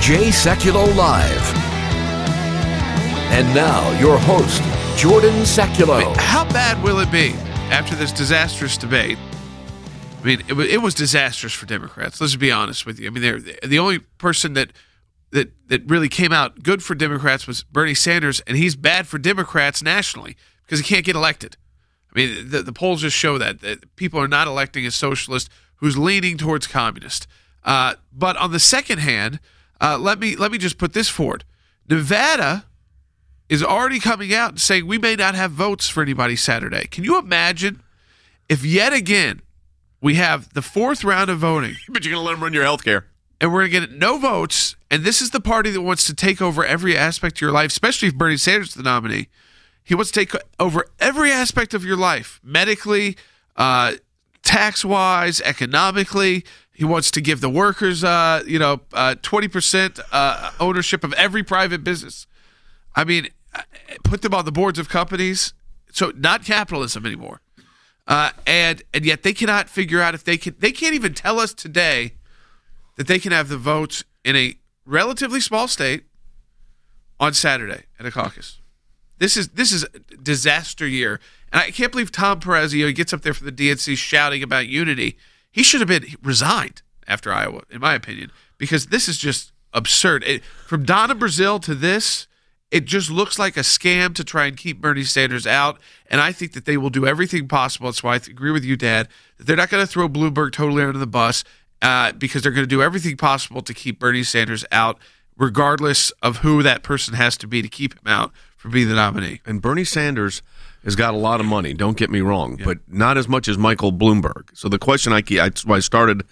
[0.00, 1.54] Jay Sekulow Live.
[3.32, 4.62] And now, your host,
[4.96, 6.16] Jordan Sekulow.
[6.16, 7.32] How bad will it be
[7.70, 9.18] after this disastrous debate?
[10.20, 12.20] I mean, it, it was disastrous for Democrats.
[12.20, 13.08] Let's be honest with you.
[13.08, 14.72] I mean, they're the only person that
[15.32, 19.18] that that really came out good for Democrats was Bernie Sanders, and he's bad for
[19.18, 21.56] Democrats nationally because he can't get elected.
[22.14, 25.48] I mean, the, the polls just show that, that people are not electing a socialist
[25.80, 27.26] who's leaning towards communist.
[27.64, 29.40] Uh, but on the second hand,
[29.80, 31.44] uh, let me let me just put this forward:
[31.88, 32.64] Nevada
[33.48, 36.86] is already coming out and saying we may not have votes for anybody Saturday.
[36.86, 37.82] Can you imagine
[38.48, 39.42] if yet again
[40.00, 41.76] we have the fourth round of voting?
[41.88, 43.06] But you're going to let them run your health care.
[43.40, 44.76] and we're going to get no votes.
[44.90, 47.70] And this is the party that wants to take over every aspect of your life,
[47.70, 49.28] especially if Bernie Sanders is the nominee.
[49.82, 53.16] He wants to take over every aspect of your life, medically,
[53.56, 53.94] uh,
[54.50, 56.44] tax wise, economically.
[56.72, 58.80] He wants to give the workers, uh, you know,
[59.22, 62.26] twenty percent uh, ownership of every private business.
[62.96, 63.62] I mean, uh,
[64.02, 65.54] put them on the boards of companies.
[65.92, 67.40] So not capitalism anymore.
[68.06, 70.54] Uh, and and yet they cannot figure out if they can.
[70.58, 72.14] They can't even tell us today
[72.96, 76.04] that they can have the votes in a relatively small state
[77.18, 78.60] on Saturday at a caucus.
[79.18, 79.86] This is this is
[80.22, 81.20] disaster year,
[81.52, 82.74] and I can't believe Tom Perez.
[82.74, 85.16] You know, he gets up there for the DNC shouting about unity.
[85.50, 90.22] He should have been resigned after Iowa, in my opinion, because this is just absurd.
[90.24, 92.28] It, from Donna Brazile to this,
[92.70, 95.80] it just looks like a scam to try and keep Bernie Sanders out.
[96.06, 97.88] And I think that they will do everything possible.
[97.88, 99.08] That's why I agree with you, Dad.
[99.38, 101.42] That they're not going to throw Bloomberg totally under the bus
[101.82, 104.98] uh, because they're going to do everything possible to keep Bernie Sanders out,
[105.36, 108.94] regardless of who that person has to be to keep him out from being the
[108.94, 109.40] nominee.
[109.44, 110.42] And Bernie Sanders
[110.84, 111.74] has got a lot of money.
[111.74, 114.48] Don't get me wrong, but not as much as Michael Bloomberg.
[114.54, 116.22] So the question I, I started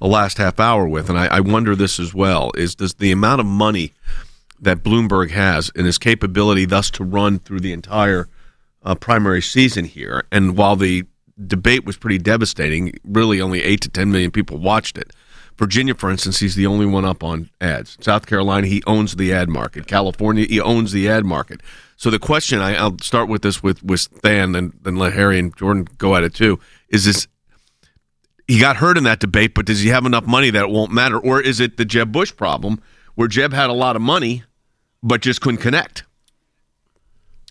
[0.00, 3.12] the last half hour with, and I, I wonder this as well: is does the
[3.12, 3.92] amount of money
[4.60, 8.28] that Bloomberg has and his capability, thus, to run through the entire
[8.82, 11.04] uh, primary season here, and while the
[11.46, 15.12] debate was pretty devastating, really only eight to ten million people watched it.
[15.56, 17.96] Virginia, for instance, he's the only one up on ads.
[18.00, 19.86] South Carolina, he owns the ad market.
[19.86, 21.60] California, he owns the ad market.
[21.96, 25.38] So the question, I, I'll start with this with with Stan, and then let Harry
[25.38, 26.58] and Jordan go at it too.
[26.88, 27.28] Is this
[28.46, 30.92] he got hurt in that debate, but does he have enough money that it won't
[30.92, 32.80] matter, or is it the Jeb Bush problem
[33.14, 34.42] where Jeb had a lot of money
[35.02, 36.04] but just couldn't connect?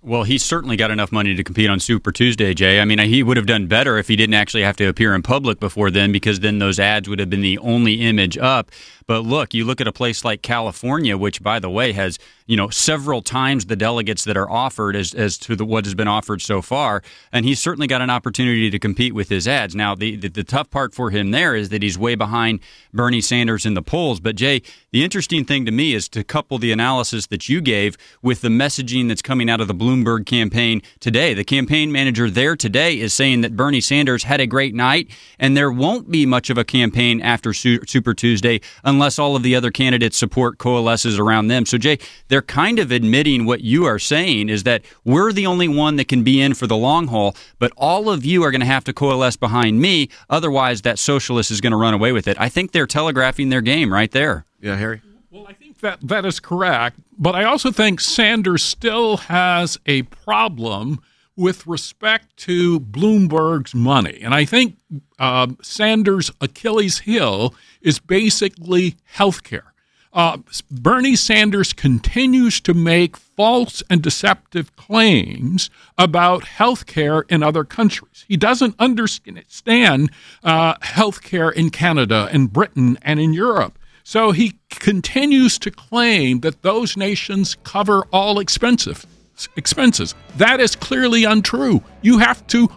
[0.05, 2.81] Well, he's certainly got enough money to compete on Super Tuesday, Jay.
[2.81, 5.21] I mean, he would have done better if he didn't actually have to appear in
[5.21, 8.69] public before then, because then those ads would have been the only image up.
[9.07, 12.57] But look, you look at a place like California, which, by the way, has you
[12.57, 16.07] know several times the delegates that are offered as as to the, what has been
[16.07, 19.75] offered so far, and he's certainly got an opportunity to compete with his ads.
[19.75, 22.59] Now, the, the the tough part for him there is that he's way behind
[22.93, 24.19] Bernie Sanders in the polls.
[24.19, 24.61] But Jay,
[24.91, 28.49] the interesting thing to me is to couple the analysis that you gave with the
[28.49, 31.33] messaging that's coming out of the Bloomberg campaign today.
[31.33, 35.55] The campaign manager there today is saying that Bernie Sanders had a great night, and
[35.55, 38.61] there won't be much of a campaign after Super Tuesday
[38.93, 41.65] unless all of the other candidates support coalesces around them.
[41.65, 41.97] So, Jay,
[42.29, 46.08] they're kind of admitting what you are saying is that we're the only one that
[46.08, 48.84] can be in for the long haul, but all of you are going to have
[48.86, 50.10] to coalesce behind me.
[50.29, 52.39] Otherwise, that socialist is going to run away with it.
[52.39, 54.45] I think they're telegraphing their game right there.
[54.62, 55.01] Yeah, Harry.
[55.32, 60.03] Well, I think that that is correct, but I also think Sanders still has a
[60.03, 61.01] problem
[61.36, 64.78] with respect to Bloomberg's money, and I think
[65.19, 69.74] um, Sanders' Achilles' heel is basically health care.
[70.13, 70.38] Uh,
[70.69, 78.24] Bernie Sanders continues to make false and deceptive claims about health care in other countries.
[78.28, 80.12] He doesn't understand
[80.43, 83.80] uh, health care in Canada and Britain and in Europe.
[84.04, 89.08] So he continues to claim that those nations cover all expensive
[89.56, 90.15] expenses.
[90.38, 91.81] That is clearly untrue.
[92.02, 92.69] You have to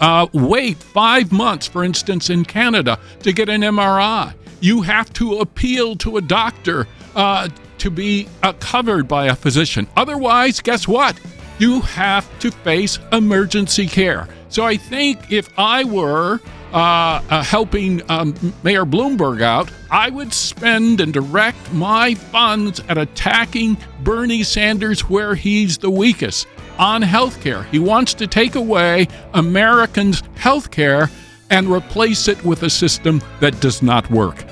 [0.00, 4.34] uh, wait five months, for instance, in Canada to get an MRI.
[4.60, 9.86] You have to appeal to a doctor uh, to be uh, covered by a physician.
[9.96, 11.18] Otherwise, guess what?
[11.58, 14.28] You have to face emergency care.
[14.48, 16.40] So I think if I were
[16.74, 22.98] uh, uh, helping um, Mayor Bloomberg out, I would spend and direct my funds at
[22.98, 26.48] attacking Bernie Sanders where he's the weakest
[26.78, 27.62] on health care.
[27.64, 31.10] He wants to take away Americans' health care
[31.48, 34.44] and replace it with a system that does not work.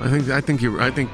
[0.00, 1.10] I think I think you I think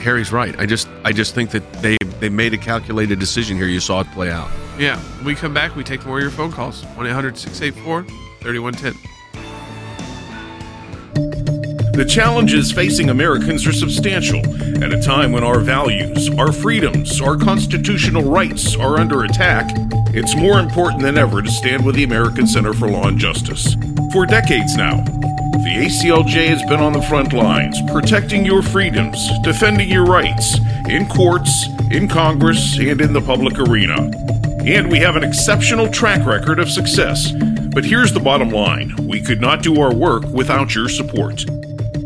[0.00, 0.58] Harry's right.
[0.58, 3.66] I just I just think that they they made a calculated decision here.
[3.66, 4.48] You saw it play out.
[4.78, 4.98] Yeah.
[5.18, 6.84] When we come back, we take more of your phone calls.
[6.96, 8.04] 1 800 684
[8.40, 9.17] 3110.
[11.98, 14.38] The challenges facing Americans are substantial
[14.84, 19.68] at a time when our values, our freedoms, our constitutional rights are under attack.
[20.14, 23.74] It's more important than ever to stand with the American Center for Law and Justice.
[24.12, 29.90] For decades now, the ACLJ has been on the front lines, protecting your freedoms, defending
[29.90, 30.56] your rights
[30.88, 34.08] in courts, in Congress, and in the public arena.
[34.64, 37.32] And we have an exceptional track record of success.
[37.74, 41.44] But here's the bottom line we could not do our work without your support.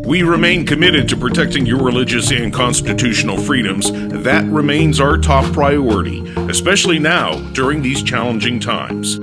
[0.05, 3.93] We remain committed to protecting your religious and constitutional freedoms.
[3.93, 9.21] That remains our top priority, especially now during these challenging times.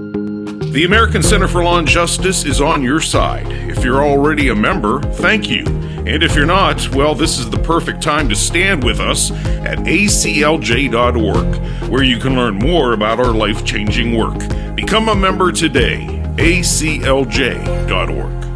[0.72, 3.52] The American Center for Law and Justice is on your side.
[3.52, 5.66] If you're already a member, thank you.
[5.66, 9.80] And if you're not, well, this is the perfect time to stand with us at
[9.80, 11.56] aclj.org,
[11.90, 14.40] where you can learn more about our life changing work.
[14.76, 16.24] Become a member today.
[16.38, 18.49] aclj.org.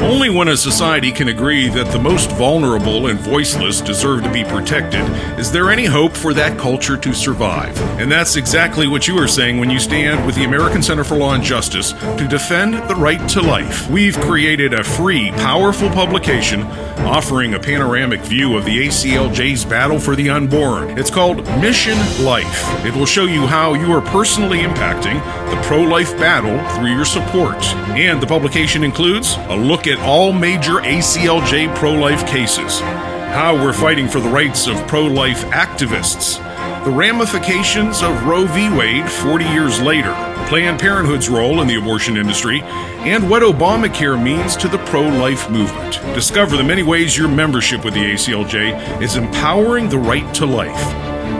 [0.00, 4.44] Only when a society can agree that the most vulnerable and voiceless deserve to be
[4.44, 5.00] protected
[5.40, 7.76] is there any hope for that culture to survive.
[7.98, 11.16] And that's exactly what you are saying when you stand with the American Center for
[11.16, 13.90] Law and Justice to defend the right to life.
[13.90, 16.62] We've created a free, powerful publication
[16.98, 20.96] offering a panoramic view of the ACLJ's battle for the unborn.
[20.96, 22.84] It's called Mission Life.
[22.84, 25.14] It will show you how you are personally impacting
[25.50, 27.64] the pro life battle through your support.
[27.96, 33.72] And the publication includes a look at all major ACLJ pro life cases, how we're
[33.72, 36.36] fighting for the rights of pro life activists,
[36.84, 38.68] the ramifications of Roe v.
[38.76, 40.12] Wade 40 years later,
[40.48, 45.50] Planned Parenthood's role in the abortion industry, and what Obamacare means to the pro life
[45.50, 46.00] movement.
[46.14, 50.94] Discover the many ways your membership with the ACLJ is empowering the right to life.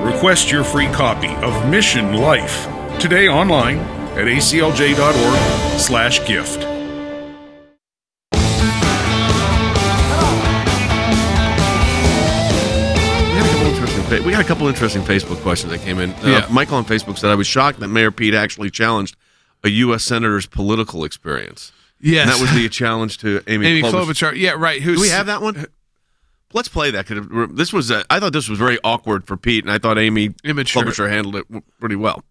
[0.05, 2.67] Request your free copy of Mission Life
[3.01, 3.79] today online
[4.19, 6.68] at aclj.org/gift.
[14.39, 16.13] got a couple interesting Facebook questions that came in.
[16.15, 16.47] Uh, Yeah.
[16.51, 19.17] Michael on Facebook said, I was shocked that Mayor Pete actually challenged
[19.65, 20.05] a U.S.
[20.05, 21.73] senator's political experience.
[22.01, 22.23] Yes.
[22.29, 24.31] And that was the challenge to Amy, Amy Klobuchar.
[24.33, 24.37] Klobuchar.
[24.37, 24.81] Yeah, right.
[24.81, 25.67] Who's Do we have that one?
[26.55, 27.07] Let's play that.
[27.07, 29.99] 'cause This was, uh, I thought this was very awkward for Pete, and I thought
[29.99, 30.85] Amy Immature.
[30.85, 31.47] Klobuchar handled it
[31.81, 32.23] pretty well.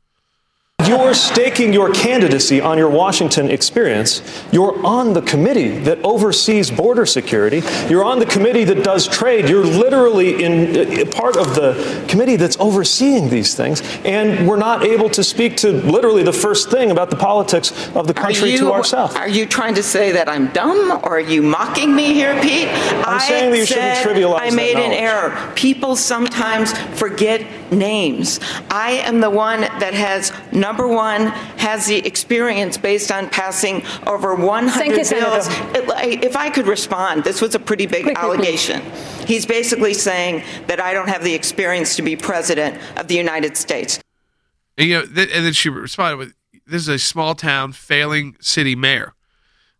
[0.88, 4.22] You're staking your candidacy on your Washington experience.
[4.54, 7.62] You're on the committee that oversees border security.
[7.90, 9.50] You're on the committee that does trade.
[9.50, 13.82] You're literally in uh, part of the committee that's overseeing these things.
[14.06, 18.08] And we're not able to speak to literally the first thing about the politics of
[18.08, 19.16] the country you, to ourselves.
[19.16, 22.70] Are you trying to say that I'm dumb or are you mocking me here, Pete?
[22.70, 25.52] I'm I saying that you shouldn't trivialize I made an error.
[25.56, 28.40] People sometimes forget names.
[28.70, 34.36] I am the one that has, number one, has the experience based on passing over
[34.36, 35.48] 100 you, bills.
[35.76, 38.24] It- If I could respond, this was a pretty big Quickly, please.
[38.70, 38.82] allegation.
[39.26, 43.58] He's basically saying that I don't have the experience to be president of the United
[43.58, 44.00] States.
[44.78, 46.34] And, you know, th- and then she responded with,
[46.66, 49.14] "This is a small town, failing city mayor,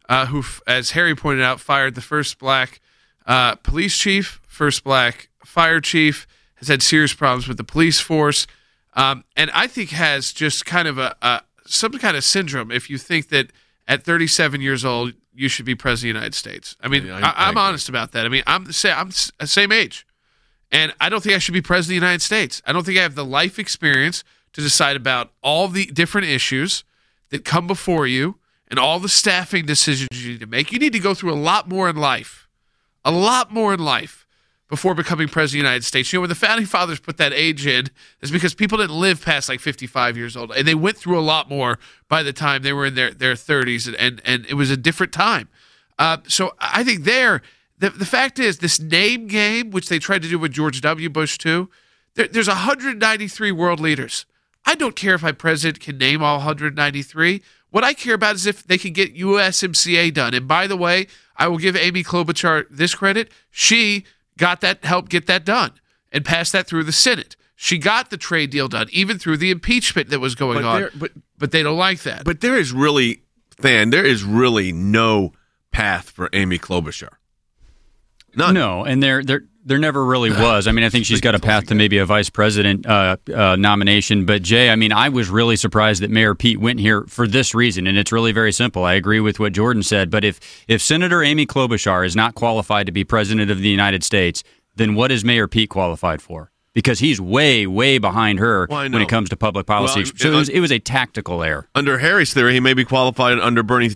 [0.10, 2.80] uh, who, f- as Harry pointed out, fired the first black
[3.26, 6.26] uh, police chief, first black fire chief,
[6.58, 8.48] has had serious problems with the police force,
[8.94, 12.72] um, and I think has just kind of a, a some kind of syndrome.
[12.72, 13.52] If you think that
[13.88, 17.18] at 37 years old you should be president of the United States, I mean, Yeah,
[17.18, 17.62] I- I, I I'm agree.
[17.62, 18.26] honest about that.
[18.26, 18.96] I mean, I'm the same.
[18.98, 20.06] I'm s- same age.
[20.72, 22.62] And I don't think I should be president of the United States.
[22.66, 26.84] I don't think I have the life experience to decide about all the different issues
[27.30, 28.38] that come before you
[28.68, 30.74] and all the staffing decisions you need to make.
[30.74, 32.50] You need to go through a lot more in life,
[33.06, 34.27] a lot more in life
[34.70, 36.12] before becoming president of the United States.
[36.12, 37.88] You know, when the founding fathers put that age in,
[38.22, 40.52] is because people didn't live past like 55 years old.
[40.52, 43.34] And they went through a lot more by the time they were in their, their
[43.34, 43.88] 30s.
[43.88, 45.48] And, and, and it was a different time.
[45.98, 47.42] Uh, so I think there,
[47.80, 51.10] the, the fact is, this name game, which they tried to do with George W.
[51.10, 51.70] Bush too,
[52.16, 54.26] there, there's 193 world leaders.
[54.66, 57.42] I don't care if my president can name all 193.
[57.70, 60.34] What I care about is if they can get USMCA done.
[60.34, 61.08] And by the way,
[61.38, 63.32] I will give Amy Klobuchar this credit.
[63.50, 64.04] She
[64.38, 65.72] got that, helped get that done
[66.12, 67.36] and passed that through the Senate.
[67.56, 70.80] She got the trade deal done, even through the impeachment that was going But on.
[70.82, 72.24] there- but- but they don't like that.
[72.24, 73.22] But there is really,
[73.60, 75.34] Thann, there is really no
[75.72, 77.10] path for Amy Klobuchar.
[78.36, 78.54] None.
[78.54, 80.68] No, and there there there never really was.
[80.68, 83.56] I mean, I think she's got a path to maybe a vice president uh, uh,
[83.56, 84.26] nomination.
[84.26, 87.54] But Jay, I mean, I was really surprised that Mayor Pete went here for this
[87.54, 88.84] reason, and it's really very simple.
[88.84, 90.10] I agree with what Jordan said.
[90.10, 94.04] But if if Senator Amy Klobuchar is not qualified to be president of the United
[94.04, 94.44] States,
[94.76, 96.52] then what is Mayor Pete qualified for?
[96.74, 100.02] Because he's way, way behind her Well, when it comes to public policy.
[100.02, 101.68] Well, so it was, it was a tactical error.
[101.74, 103.96] Under Harry's theory, he may be qualified under Bernie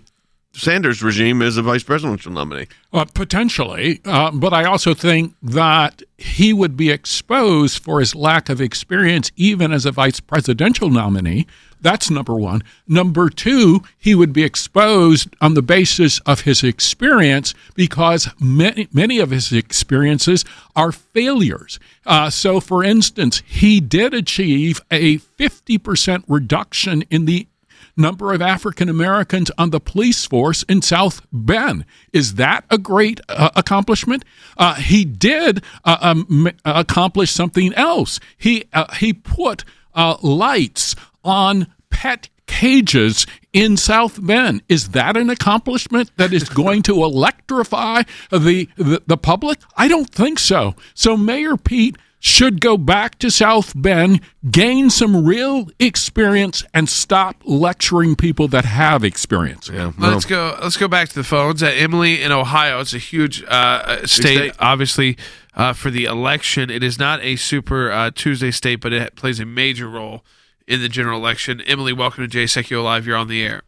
[0.54, 2.66] Sanders regime as a vice presidential nominee.
[2.92, 8.50] Uh, potentially, uh, but I also think that he would be exposed for his lack
[8.50, 11.46] of experience, even as a vice presidential nominee.
[11.80, 12.62] That's number one.
[12.86, 19.18] Number two, he would be exposed on the basis of his experience because many, many
[19.18, 20.44] of his experiences
[20.76, 21.80] are failures.
[22.06, 27.48] Uh, so, for instance, he did achieve a 50% reduction in the
[27.96, 31.84] number of African Americans on the police force in South Bend.
[32.12, 34.24] Is that a great uh, accomplishment?
[34.56, 38.20] Uh, he did uh, um, accomplish something else.
[38.36, 39.64] He uh, he put
[39.94, 44.62] uh, lights on pet cages in South Bend.
[44.68, 49.58] Is that an accomplishment that is going to electrify the, the, the public?
[49.76, 50.74] I don't think so.
[50.94, 57.34] So Mayor Pete should go back to South Bend, gain some real experience, and stop
[57.44, 59.68] lecturing people that have experience.
[59.68, 60.56] Yeah, Let's go.
[60.62, 61.64] Let's go back to the phones.
[61.64, 62.78] Uh, Emily in Ohio.
[62.78, 64.52] It's a huge uh, state, state.
[64.60, 65.18] obviously,
[65.56, 66.70] uh, for the election.
[66.70, 70.24] It is not a Super uh, Tuesday state, but it plays a major role
[70.68, 71.60] in the general election.
[71.62, 73.04] Emily, welcome to Jay Sekulow Live.
[73.04, 73.62] You're on the air.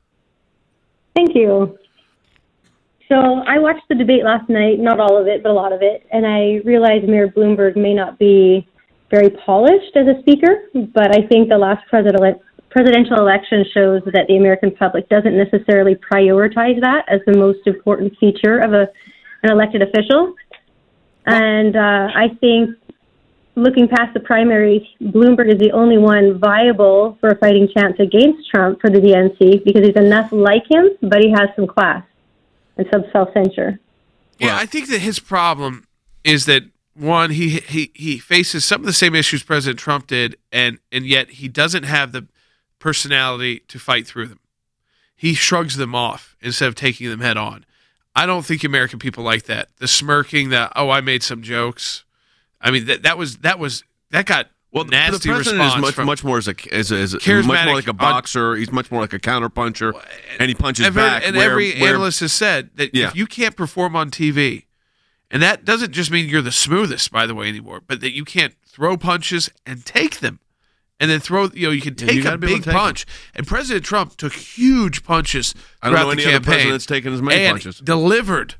[1.17, 1.77] Thank you.
[3.09, 5.83] So I watched the debate last night, not all of it, but a lot of
[5.83, 8.67] it, and I realized Mayor Bloomberg may not be
[9.11, 12.41] very polished as a speaker, but I think the last president,
[12.71, 18.17] presidential election shows that the American public doesn't necessarily prioritize that as the most important
[18.19, 18.89] feature of a,
[19.43, 20.35] an elected official.
[21.27, 22.71] And uh, I think
[23.55, 28.49] looking past the primaries, Bloomberg is the only one viable for a fighting chance against
[28.51, 32.03] Trump for the DNC because he's enough like him, but he has some class
[32.77, 33.81] and some self censure.
[34.39, 35.87] Yeah, I think that his problem
[36.25, 36.65] is that
[36.95, 41.07] one, he he he faces some of the same issues President Trump did, and and
[41.07, 42.27] yet he doesn't have the
[42.79, 44.41] personality to fight through them.
[45.17, 47.65] He shrugs them off instead of taking them head on.
[48.17, 49.71] I don't think American people like that.
[49.79, 52.05] The smirking, the oh, I made some jokes.
[52.61, 55.81] I mean that that was that was that got well nasty the president response is
[55.81, 58.57] much from much more as a as, a, as a- much more like a boxer.
[58.57, 59.95] He's much more like a counterpuncher,
[60.39, 61.23] and he punches Every- back.
[61.27, 63.09] and where- every where- analyst has said that Yeah.
[63.09, 64.65] if you can't perform on TV,
[65.31, 68.25] and that doesn't just mean you're the smoothest, by the way, anymore, but that you
[68.25, 70.41] can't throw punches and take them,
[71.01, 71.49] and then throw.
[71.55, 73.07] You know, you can Yeah, you take a big take punch.
[73.35, 76.71] And President Trump took huge punches I don't throughout know the any campaign.
[76.73, 77.79] that's taken as many and punches.
[77.79, 78.57] Delivered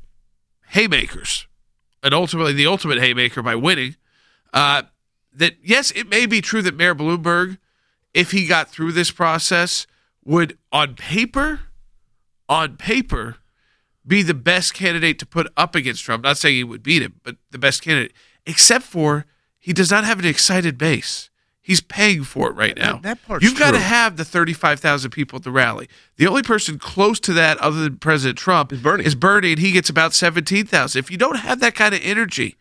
[0.69, 1.47] haymakers,
[2.03, 3.95] and ultimately the ultimate haymaker by winning.
[4.53, 4.83] Uh,
[5.35, 7.57] that yes, it may be true that Mayor Bloomberg,
[8.13, 9.87] if he got through this process,
[10.23, 11.61] would on paper,
[12.49, 13.37] on paper,
[14.05, 16.23] be the best candidate to put up against Trump.
[16.23, 18.13] Not saying he would beat him, but the best candidate.
[18.45, 19.25] Except for
[19.59, 21.29] he does not have an excited base.
[21.59, 22.99] He's paying for it right now.
[23.01, 25.89] that part's You've got to have the 35,000 people at the rally.
[26.17, 29.03] The only person close to that other than President Trump is Bernie.
[29.03, 30.99] Is Bernie, and he gets about 17,000.
[30.99, 32.55] If you don't have that kind of energy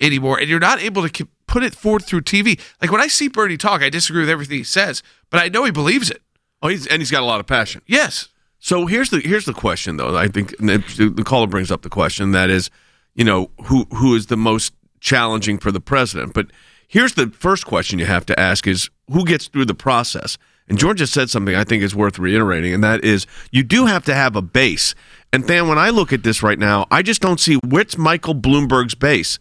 [0.00, 3.28] anymore, and you're not able to put it forth through TV, like when I see
[3.28, 6.22] Bernie talk, I disagree with everything he says, but I know he believes it.
[6.62, 7.82] Oh, he's and he's got a lot of passion.
[7.86, 8.28] Yes.
[8.58, 10.16] So here's the here's the question though.
[10.16, 12.70] I think the caller brings up the question that is,
[13.14, 16.34] you know, who who is the most challenging for the president?
[16.34, 16.46] But
[16.88, 20.38] here's the first question you have to ask is who gets through the process?
[20.68, 23.86] And George just said something I think is worth reiterating, and that is you do
[23.86, 24.94] have to have a base.
[25.32, 28.34] And Thann, when I look at this right now, I just don't see what's Michael
[28.34, 29.38] Bloomberg's base.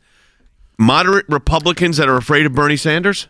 [0.77, 3.27] Moderate Republicans that are afraid of Bernie Sanders?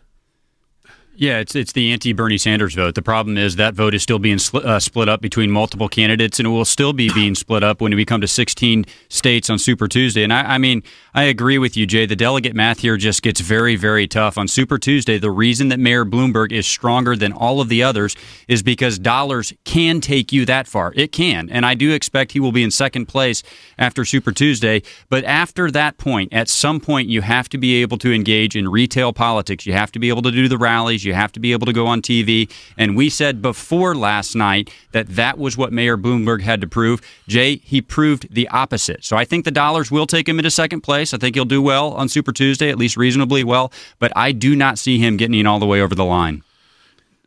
[1.18, 2.94] Yeah, it's it's the anti Bernie Sanders vote.
[2.94, 6.38] The problem is that vote is still being sli- uh, split up between multiple candidates,
[6.38, 9.58] and it will still be being split up when we come to 16 states on
[9.58, 10.24] Super Tuesday.
[10.24, 10.82] And I, I mean,
[11.14, 12.04] I agree with you, Jay.
[12.04, 15.16] The delegate math here just gets very, very tough on Super Tuesday.
[15.16, 18.14] The reason that Mayor Bloomberg is stronger than all of the others
[18.46, 20.92] is because dollars can take you that far.
[20.96, 23.42] It can, and I do expect he will be in second place
[23.78, 24.82] after Super Tuesday.
[25.08, 28.68] But after that point, at some point, you have to be able to engage in
[28.68, 29.64] retail politics.
[29.64, 31.05] You have to be able to do the rallies.
[31.06, 32.50] You have to be able to go on TV.
[32.76, 37.00] And we said before last night that that was what Mayor Bloomberg had to prove.
[37.26, 39.04] Jay, he proved the opposite.
[39.04, 41.14] So I think the dollars will take him into second place.
[41.14, 43.72] I think he'll do well on Super Tuesday, at least reasonably well.
[43.98, 46.42] But I do not see him getting in all the way over the line.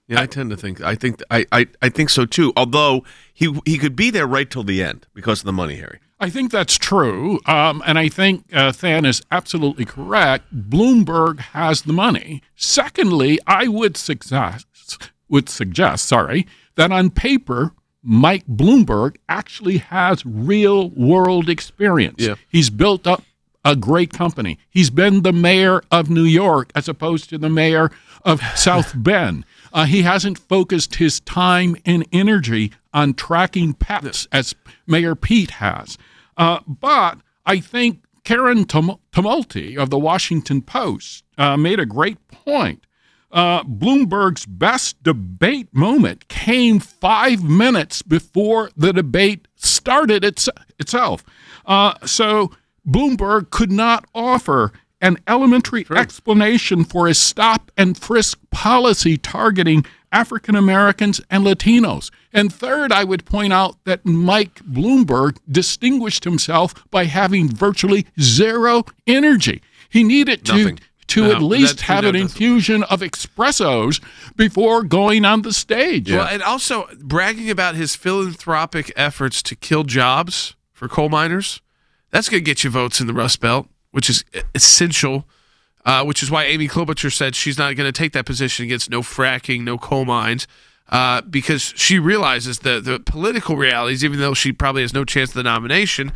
[0.08, 2.52] Yeah, I tend to think I think I, I, I think so too.
[2.58, 6.00] Although he he could be there right till the end because of the money, Harry.
[6.20, 7.40] I think that's true.
[7.46, 10.54] Um, and I think uh, Thann is absolutely correct.
[10.70, 12.42] Bloomberg has the money.
[12.56, 16.46] Secondly, I would suggest, would suggest, sorry,
[16.76, 17.72] that on paper,
[18.04, 22.22] Mike Bloomberg actually has real world experience.
[22.22, 22.36] Yeah.
[22.50, 23.24] He's built up
[23.66, 24.58] a great company.
[24.70, 27.92] He's been the mayor of New York as opposed to the mayor
[28.24, 29.46] of South Bend.
[29.72, 34.56] Uh, he hasn't focused his time and energy on tracking pets as
[34.88, 35.98] Mayor Pete has.
[36.40, 42.18] Uh, but I think Karen Tum- Tumulty of the Washington Post uh, made a great
[42.30, 42.86] point.
[43.32, 51.24] Uh, Bloomberg's best debate moment came five minutes before the debate started its- itself.
[51.66, 52.52] Uh, so
[52.88, 54.72] Bloomberg could not offer
[55.02, 62.12] an elementary explanation for his stop and frisk policy targeting African Americans and Latinos.
[62.34, 68.84] And third, I would point out that Mike Bloomberg distinguished himself by having virtually zero
[69.08, 69.62] energy.
[69.90, 70.58] He needed to.
[70.58, 70.80] Nothing.
[71.08, 74.00] To No, at least have an infusion of espressos
[74.36, 76.12] before going on the stage.
[76.12, 81.62] Well, and also bragging about his philanthropic efforts to kill jobs for coal miners.
[82.12, 85.26] That's going to get you votes in the Rust Belt, which is essential.
[85.86, 88.90] Uh, which is why Amy Klobuchar said she's not going to take that position against
[88.90, 90.46] no fracking, no coal mines,
[90.90, 94.04] uh, because she realizes the the political realities.
[94.04, 96.12] Even though she probably has no chance of the nomination,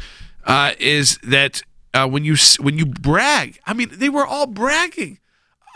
[0.45, 1.61] uh, is that
[1.93, 5.20] uh, when you when you brag, I mean, they were all bragging.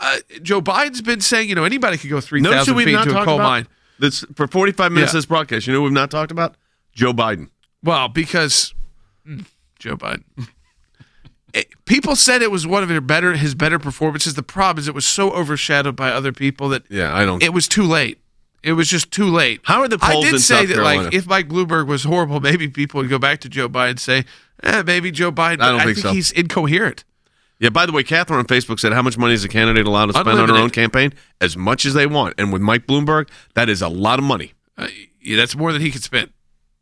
[0.00, 3.04] Uh, Joe Biden's been saying, you know, anybody could go three Notice we've feet not
[3.04, 3.68] to a coal about mine.
[3.98, 5.12] this for 45 minutes.
[5.12, 5.18] Yeah.
[5.18, 5.66] This broadcast.
[5.66, 6.54] You know, we've not talked about
[6.92, 7.50] Joe Biden.
[7.82, 8.74] Well, because
[9.26, 9.44] mm,
[9.78, 10.24] Joe Biden.
[11.54, 14.34] It- people said it was one of their better his better performances.
[14.34, 17.42] The problem is it was so overshadowed by other people that Yeah, I don't.
[17.42, 18.18] it was too late.
[18.62, 19.60] It was just too late.
[19.64, 21.02] How are the polls I did say South that Carolina?
[21.04, 24.00] like if Mike Bloomberg was horrible, maybe people would go back to Joe Biden and
[24.00, 24.24] say,
[24.64, 25.60] eh, maybe Joe Biden.
[25.62, 26.12] I don't think think so.
[26.12, 27.04] he's incoherent.
[27.60, 27.70] Yeah.
[27.70, 30.12] By the way, Catherine on Facebook said, "How much money is a candidate allowed to
[30.12, 31.12] spend on her own campaign?
[31.40, 34.52] As much as they want." And with Mike Bloomberg, that is a lot of money.
[34.76, 34.88] Uh,
[35.22, 36.30] yeah, that's more than he could spend.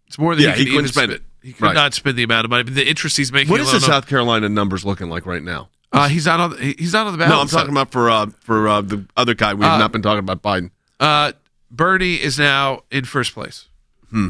[0.06, 1.22] It's more than Yeah, he, he could couldn't spend spend.
[1.22, 1.25] it.
[1.46, 1.74] He could Right.
[1.74, 2.64] not spend the amount of money.
[2.64, 3.50] But the interest he's making.
[3.52, 5.68] What is the on- South Carolina numbers looking like right now?
[5.92, 6.50] Uh, he's not on.
[6.50, 7.34] The, he's not on the ballot.
[7.34, 9.54] No, I'm talking about for uh, for uh, the other guy.
[9.54, 10.70] We have Uh, not been talking about Biden.
[10.98, 11.32] Uh,
[11.70, 13.66] Bernie is now in first place.
[14.10, 14.28] Hmm.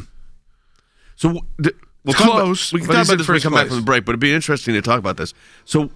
[1.15, 1.71] So d-
[2.03, 3.81] we'll talk about- close, we can talk about this when we come back from the
[3.81, 5.33] break, but it'd be interesting to talk about this.
[5.65, 5.89] So,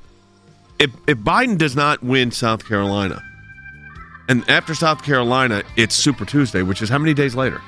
[0.80, 3.22] if if Biden does not win South Carolina,
[4.28, 7.62] and after South Carolina, it's Super Tuesday, which is how many days later?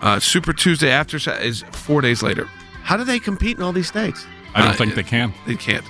[0.00, 2.48] Uh, Super Tuesday after is four days later.
[2.84, 4.24] How do they compete in all these states?
[4.54, 5.32] I don't Uh, think they can.
[5.46, 5.84] They can't.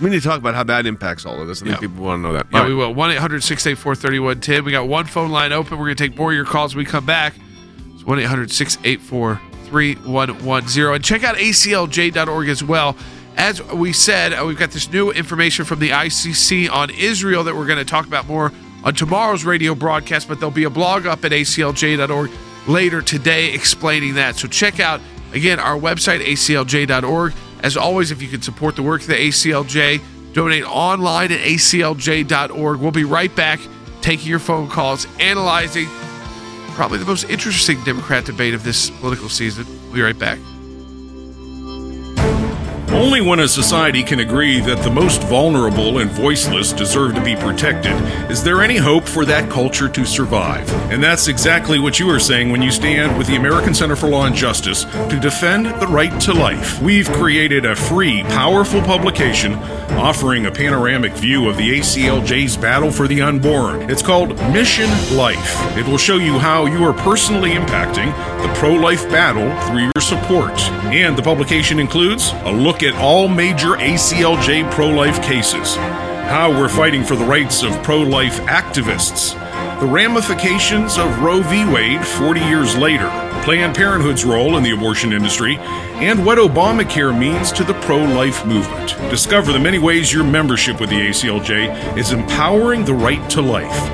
[0.00, 1.62] We need to talk about how that impacts all of this.
[1.62, 1.80] I think Yeah.
[1.88, 2.46] people want to know that.
[2.52, 2.94] Yeah, All we will.
[2.94, 4.64] 1 800 684 3110.
[4.64, 5.78] We got one phone line open.
[5.78, 7.34] We're going to take more of your calls when we come back.
[7.94, 10.94] It's 1 800 684 3110.
[10.94, 12.96] And check out aclj.org as well.
[13.36, 17.54] As we said, uh, we've got this new information from the ICC on Israel that
[17.56, 18.52] we're going to talk about more
[18.84, 22.30] on tomorrow's radio broadcast, but there'll be a blog up at aclj.org
[22.66, 24.36] later today explaining that.
[24.36, 25.00] So check out,
[25.32, 27.34] again, our website, aclj.org.
[27.60, 30.00] As always, if you can support the work of the ACLJ,
[30.32, 32.80] donate online at aclj.org.
[32.80, 33.60] We'll be right back
[34.00, 35.86] taking your phone calls, analyzing
[36.72, 39.66] probably the most interesting Democrat debate of this political season.
[39.84, 40.38] We'll be right back.
[42.92, 47.34] Only when a society can agree that the most vulnerable and voiceless deserve to be
[47.34, 47.92] protected
[48.30, 50.70] is there any hope for that culture to survive.
[50.92, 54.08] And that's exactly what you are saying when you stand with the American Center for
[54.08, 56.82] Law and Justice to defend the right to life.
[56.82, 59.54] We've created a free, powerful publication
[59.92, 63.90] offering a panoramic view of the ACLJ's battle for the unborn.
[63.90, 65.76] It's called Mission Life.
[65.78, 68.12] It will show you how you are personally impacting
[68.42, 70.58] the pro life battle through your support.
[70.92, 76.68] And the publication includes a look at all major ACLJ pro life cases, how we're
[76.68, 79.38] fighting for the rights of pro life activists,
[79.80, 81.64] the ramifications of Roe v.
[81.64, 83.08] Wade 40 years later,
[83.44, 88.44] Planned Parenthood's role in the abortion industry, and what Obamacare means to the pro life
[88.46, 88.96] movement.
[89.10, 93.90] Discover the many ways your membership with the ACLJ is empowering the right to life.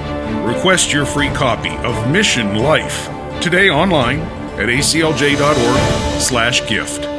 [0.46, 3.08] Request your free copy of Mission Life
[3.40, 4.20] today online
[4.58, 7.17] at aclj.org/slash gift.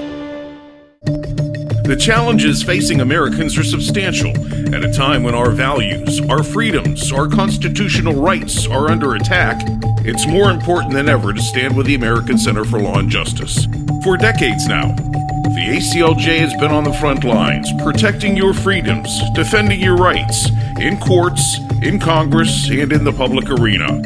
[1.90, 4.30] The challenges facing Americans are substantial
[4.76, 9.60] at a time when our values, our freedoms, our constitutional rights are under attack.
[10.06, 13.66] It's more important than ever to stand with the American Center for Law and Justice.
[14.04, 19.82] For decades now, the ACLJ has been on the front lines, protecting your freedoms, defending
[19.82, 20.48] your rights
[20.80, 24.00] in courts, in Congress, and in the public arena.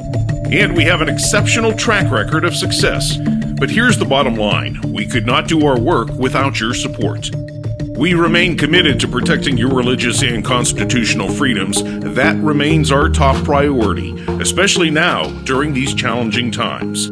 [0.50, 3.18] And we have an exceptional track record of success.
[3.60, 7.30] But here's the bottom line we could not do our work without your support.
[7.96, 11.84] We remain committed to protecting your religious and constitutional freedoms.
[11.84, 17.10] That remains our top priority, especially now during these challenging times.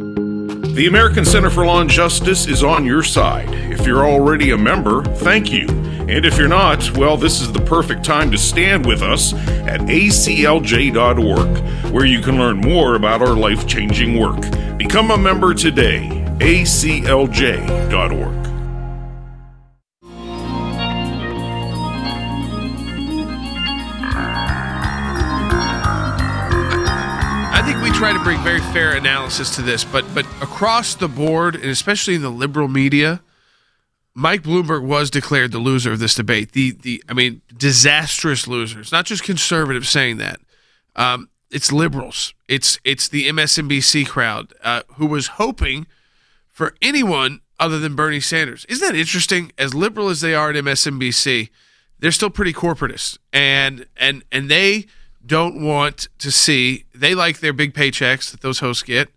[0.73, 3.53] The American Center for Law and Justice is on your side.
[3.53, 5.67] If you're already a member, thank you.
[5.69, 9.81] And if you're not, well, this is the perfect time to stand with us at
[9.81, 14.41] aclj.org, where you can learn more about our life changing work.
[14.77, 16.09] Become a member today
[16.39, 18.50] aclj.org.
[28.73, 33.21] fair analysis to this, but but across the board, and especially in the liberal media,
[34.13, 36.51] Mike Bloomberg was declared the loser of this debate.
[36.53, 38.91] The the I mean, disastrous losers.
[38.91, 40.39] Not just conservatives saying that.
[40.95, 42.33] Um, it's liberals.
[42.47, 45.87] It's it's the MSNBC crowd uh, who was hoping
[46.47, 48.65] for anyone other than Bernie Sanders.
[48.65, 49.51] Isn't that interesting?
[49.57, 51.49] As liberal as they are at MSNBC,
[51.99, 54.87] they're still pretty corporatist, and and and they
[55.25, 56.85] don't want to see.
[56.93, 59.09] They like their big paychecks that those hosts get,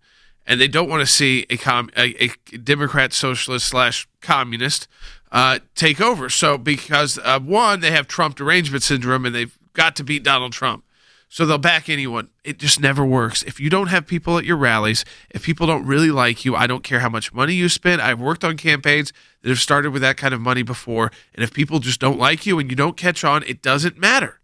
[0.45, 4.87] and they don't want to see a com a, a Democrat socialist slash communist
[5.31, 6.29] uh, take over.
[6.29, 10.53] So because uh, one, they have Trump derangement syndrome, and they've got to beat Donald
[10.53, 10.83] Trump.
[11.27, 12.29] So they'll back anyone.
[12.43, 13.43] It just never works.
[13.43, 16.67] If you don't have people at your rallies, if people don't really like you, I
[16.67, 18.01] don't care how much money you spend.
[18.01, 21.11] I've worked on campaigns that have started with that kind of money before.
[21.33, 24.39] And if people just don't like you and you don't catch on, it doesn't matter.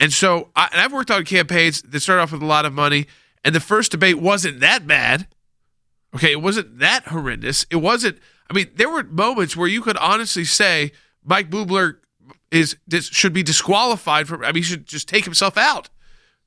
[0.00, 2.72] And so I, and I've worked on campaigns that start off with a lot of
[2.72, 3.06] money.
[3.44, 5.28] And the first debate wasn't that bad.
[6.14, 6.32] Okay.
[6.32, 7.66] It wasn't that horrendous.
[7.70, 8.18] It wasn't,
[8.50, 10.92] I mean, there were moments where you could honestly say
[11.24, 11.96] Mike Bloomberg
[12.50, 15.90] is should be disqualified from, I mean, he should just take himself out.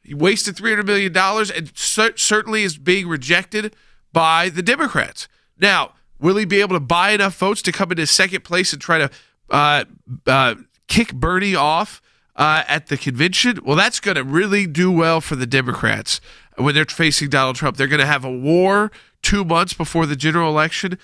[0.03, 3.75] He wasted $300 million and cer- certainly is being rejected
[4.11, 5.27] by the Democrats.
[5.59, 8.81] Now, will he be able to buy enough votes to come into second place and
[8.81, 9.11] try to
[9.51, 9.85] uh,
[10.25, 10.55] uh,
[10.87, 12.01] kick Bernie off
[12.35, 13.59] uh, at the convention?
[13.63, 16.21] Well, that's going to really do well for the Democrats
[16.57, 17.77] when they're facing Donald Trump.
[17.77, 20.97] They're going to have a war two months before the general election.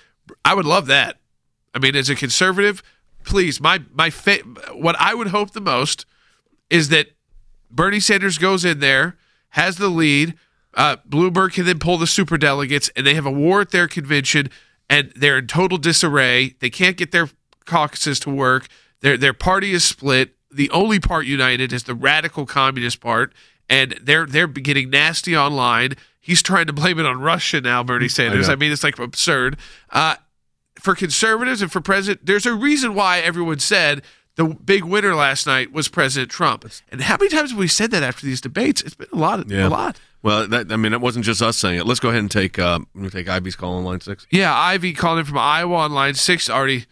[0.43, 1.17] I would love that.
[1.73, 2.81] I mean, as a conservative,
[3.23, 4.39] please, my my fa-
[4.73, 6.05] what I would hope the most
[6.69, 7.07] is that
[7.69, 9.17] Bernie Sanders goes in there,
[9.49, 10.35] has the lead.
[10.73, 13.87] Uh, Bloomberg can then pull the super delegates, and they have a war at their
[13.87, 14.49] convention,
[14.89, 16.55] and they're in total disarray.
[16.59, 17.29] They can't get their
[17.65, 18.67] caucuses to work.
[19.01, 20.36] Their their party is split.
[20.51, 23.33] The only part united is the radical communist part,
[23.69, 25.93] and they're they're getting nasty online.
[26.19, 28.49] He's trying to blame it on Russia now, Bernie Sanders.
[28.49, 29.57] I, I mean, it's like absurd.
[29.91, 30.15] Uh,
[30.79, 34.03] for conservatives and for president, there's a reason why everyone said
[34.35, 36.69] the big winner last night was President Trump.
[36.91, 38.81] And how many times have we said that after these debates?
[38.81, 39.49] It's been a lot.
[39.49, 39.67] Yeah.
[39.67, 39.99] A lot.
[40.21, 41.85] Well, that, I mean, it wasn't just us saying it.
[41.85, 42.79] Let's go ahead and take uh,
[43.11, 44.27] take Ivy's call on line six.
[44.29, 46.85] Yeah, Ivy calling in from Iowa on line six already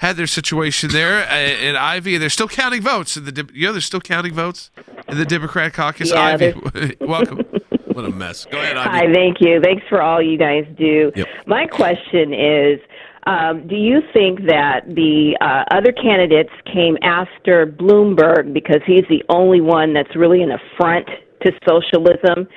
[0.00, 3.18] had their situation there, uh, and Ivy, they're still counting votes.
[3.18, 4.70] In the you know, they're still counting votes
[5.08, 6.10] in the Democrat caucus.
[6.10, 7.44] Yeah, Ivy, welcome.
[7.92, 8.46] What a mess.
[8.46, 8.88] Go ahead, Ivy.
[8.88, 9.60] Hi, thank you.
[9.60, 11.12] Thanks for all you guys do.
[11.14, 11.28] Yep.
[11.46, 12.80] My question is
[13.26, 19.22] um, Do you think that the uh, other candidates came after Bloomberg because he's the
[19.28, 21.08] only one that's really an affront
[21.42, 22.48] to socialism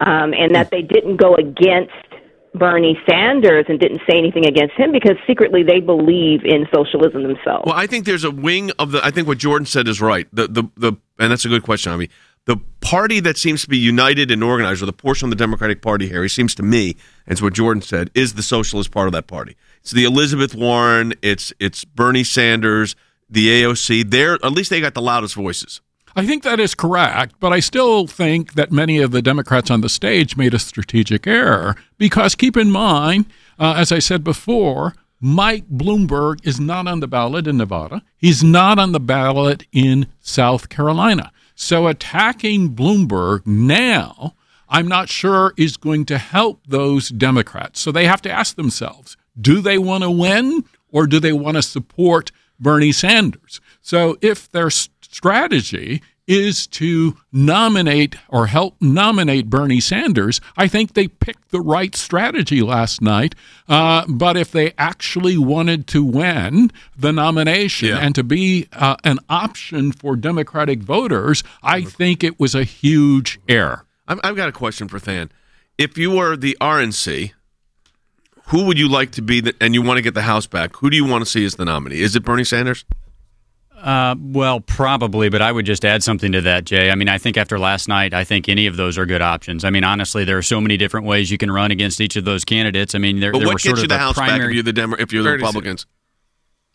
[0.00, 1.94] um, and that they didn't go against
[2.54, 7.64] Bernie Sanders and didn't say anything against him because secretly they believe in socialism themselves?
[7.66, 9.04] Well, I think there's a wing of the.
[9.04, 10.26] I think what Jordan said is right.
[10.32, 12.10] The the the, and that's a good question, Ivy.
[12.46, 15.82] The party that seems to be united and organized, or the portion of the Democratic
[15.82, 16.96] Party here, it seems to me,
[17.26, 19.56] and it's what Jordan said, is the socialist part of that party.
[19.82, 21.14] It's the Elizabeth Warren.
[21.22, 22.96] It's it's Bernie Sanders,
[23.28, 24.10] the AOC.
[24.10, 25.80] They're at least they got the loudest voices.
[26.16, 29.80] I think that is correct, but I still think that many of the Democrats on
[29.80, 33.26] the stage made a strategic error because keep in mind,
[33.58, 38.02] uh, as I said before, Mike Bloomberg is not on the ballot in Nevada.
[38.16, 41.30] He's not on the ballot in South Carolina.
[41.54, 44.34] So attacking Bloomberg now,
[44.68, 47.80] I'm not sure is going to help those Democrats.
[47.80, 51.56] So they have to ask themselves do they want to win or do they want
[51.56, 53.60] to support Bernie Sanders?
[53.80, 60.94] So if their s- strategy is to nominate or help nominate Bernie Sanders, I think
[60.94, 63.34] they picked the right strategy last night.
[63.68, 67.98] Uh, but if they actually wanted to win the nomination Yeah.
[67.98, 73.40] and to be uh, an option for Democratic voters, I think it was a huge
[73.48, 73.84] error.
[74.06, 75.32] I've, I've got a question for Thann.
[75.78, 77.32] If you were the RNC,
[78.48, 80.76] who would you like to be, the, and you want to get the House back?
[80.76, 82.00] Who do you want to see as the nominee?
[82.02, 82.84] Is it Bernie Sanders?
[83.82, 86.90] Uh, well, probably, but I would just add something to that, Jay.
[86.90, 89.64] I mean, I think after last night, I think any of those are good options.
[89.64, 92.24] I mean, honestly, there are so many different ways you can run against each of
[92.24, 92.94] those candidates.
[92.94, 94.28] I mean, there, But there what were sort gets you of the a House back
[94.28, 94.50] primary.
[94.50, 95.86] if you're the Demo- if you're the Bernie Republicans?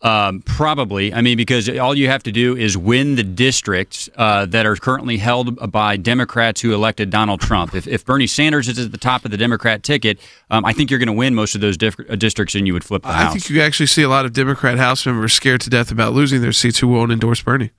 [0.01, 1.13] Um, probably.
[1.13, 4.75] I mean, because all you have to do is win the districts uh, that are
[4.75, 7.73] currently held by Democrats who elected Donald Trump.
[7.73, 10.19] If, if Bernie Sanders is at the top of the Democrat ticket,
[10.51, 12.73] um, I think you're going to win most of those dif- uh, districts and you
[12.73, 13.29] would flip the I House.
[13.29, 16.13] I think you actually see a lot of Democrat House members scared to death about
[16.13, 17.71] losing their seats who won't endorse Bernie.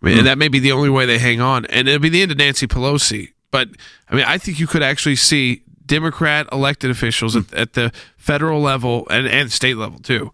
[0.00, 0.18] I mean, Hmm.
[0.20, 2.30] and that may be the only way they hang on, and it'll be the end
[2.30, 3.32] of Nancy Pelosi.
[3.50, 3.68] But
[4.08, 8.60] I mean, I think you could actually see Democrat elected officials at, at the federal
[8.62, 10.32] level and, and state level too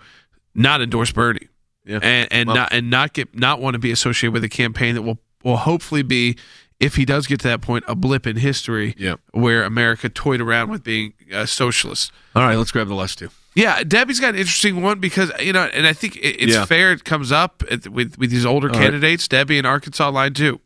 [0.54, 1.48] not endorse Bernie.
[1.84, 1.98] Yeah.
[2.02, 4.94] And and Well- not and not get not want to be associated with a campaign
[4.94, 6.36] that will will hopefully be
[6.80, 9.20] if he does get to that point a blip in history Yep.
[9.32, 12.10] where America toyed around with being uh, socialist.
[12.34, 13.28] All right, let's grab the last two.
[13.54, 16.64] Yeah, Debbie's got an interesting one because you know, and I think it, it's Yeah.
[16.64, 16.90] fair.
[16.92, 18.82] It comes up at, with with these older All right.
[18.82, 19.28] candidates.
[19.28, 20.60] Debbie in Arkansas line two.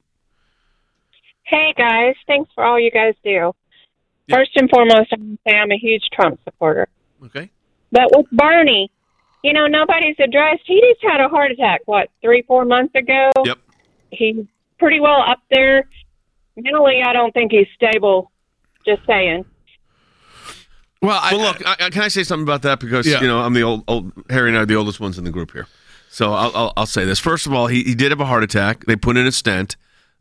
[1.45, 3.53] Hey guys, thanks for all you guys do.
[4.31, 6.89] First and foremost, I'm say I'm a huge Trump supporter.
[7.25, 7.51] Okay.
[7.91, 8.91] But with Bernie,
[9.43, 10.63] you know, nobody's addressed.
[10.67, 13.31] He just had a heart attack, what, three, four months ago?
[13.45, 13.59] Yep.
[14.11, 14.37] He's
[14.79, 15.89] pretty well up there.
[16.57, 18.31] Mentally, I don't think he's stable.
[18.87, 19.45] Just saying.
[21.01, 23.21] Well, I, look, I, I- can I say something about that because Yeah.
[23.21, 25.31] you know I'm the old, old Harry and I are the oldest ones in the
[25.31, 25.67] group here.
[26.11, 27.19] So I'll, I'll, I'll say this.
[27.21, 28.87] First of all, he, he did have a heart attack.
[28.87, 29.77] They put in a stent,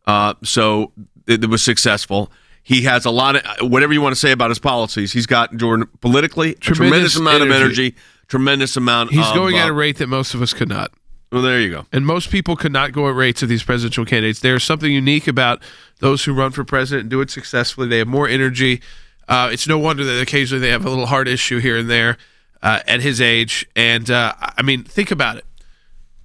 [0.06, 0.92] uh, so
[1.26, 2.32] it, it was successful.
[2.62, 5.14] He has a lot of whatever you want to say about his policies.
[5.14, 7.96] He's got Jordan politically a Tremendous tremendous amount of energy.
[8.28, 9.12] Tremendous amount.
[9.12, 10.92] He's of, going at uh, a rate that most of us could not.
[11.32, 11.86] Well, there you go.
[11.92, 14.40] And most people could not go at rates of these presidential candidates.
[14.40, 15.62] There's something unique about
[16.00, 17.88] those who run for president and do it successfully.
[17.88, 18.82] They have more energy.
[19.28, 22.18] Uh, it's no wonder that occasionally they have a little heart issue here and there
[22.62, 23.68] uh, at his age.
[23.76, 25.46] And uh, I mean, think about it.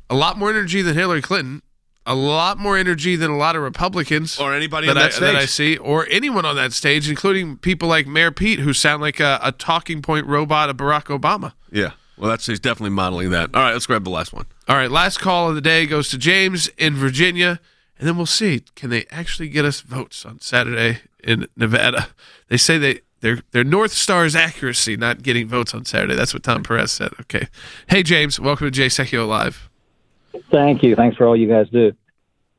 [0.08, 1.62] A lot more energy than Hillary Clinton.
[2.04, 5.20] A lot more energy than a lot of Republicans Or anybody that, on I, that
[5.20, 9.02] that I see, or anyone on that stage, including people like Mayor Pete, who sound
[9.02, 11.52] like a, a talking point robot of Barack Obama.
[11.70, 11.92] Yeah.
[12.18, 13.50] Well, that's he's definitely modeling that.
[13.54, 14.46] All right, let's grab the last one.
[14.68, 17.58] All right, last call of the day goes to James in Virginia,
[17.98, 22.08] and then we'll see can they actually get us votes on Saturday in Nevada.
[22.48, 26.14] They say they their their North Star is accuracy, not getting votes on Saturday.
[26.14, 27.12] That's what Tom Perez said.
[27.22, 27.48] Okay,
[27.88, 29.68] hey James, welcome to Jay Sekulow Live.
[30.50, 30.96] Thank you.
[30.96, 31.92] Thanks for all you guys do.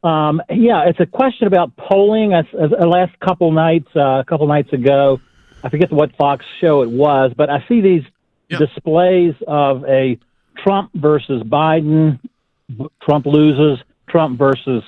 [0.03, 2.34] Um, yeah, it's a question about polling.
[2.34, 5.21] As, as, uh, last couple nights, uh, a couple nights ago,
[5.63, 8.03] I forget what Fox show it was, but I see these
[8.49, 10.19] displays of a
[10.57, 12.19] Trump versus Biden.
[13.01, 13.84] Trump loses.
[14.09, 14.84] Trump versus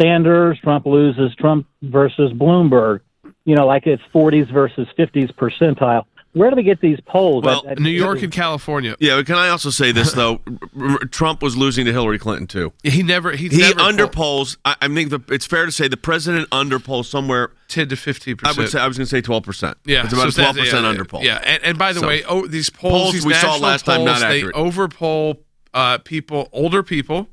[0.00, 0.58] Sanders.
[0.62, 1.34] Trump loses.
[1.34, 3.00] Trump versus Bloomberg.
[3.44, 6.04] You know, like it's 40s versus 50s percentile.
[6.32, 7.42] Where do we get these polls?
[7.44, 8.94] Well, I- I- New York and California.
[9.00, 10.40] Yeah, but can I also say this though?
[10.78, 12.72] R- r- Trump was losing to Hillary Clinton too.
[12.84, 14.56] He never he, He never underpolls.
[14.64, 17.96] I, I think the, it's fair to say the president under underpolls somewhere ten to
[17.96, 18.58] fifteen I percent.
[18.58, 19.76] would say I was going to say twelve percent.
[19.84, 21.22] Yeah, it's about so twelve percent yeah, underpoll.
[21.24, 23.68] Yeah, and, and by the So- way, oh, these polls, Polls these we saw national
[23.68, 24.54] last time, polls, not they accurate.
[24.54, 25.42] overpoll
[25.74, 27.28] uh, people, older people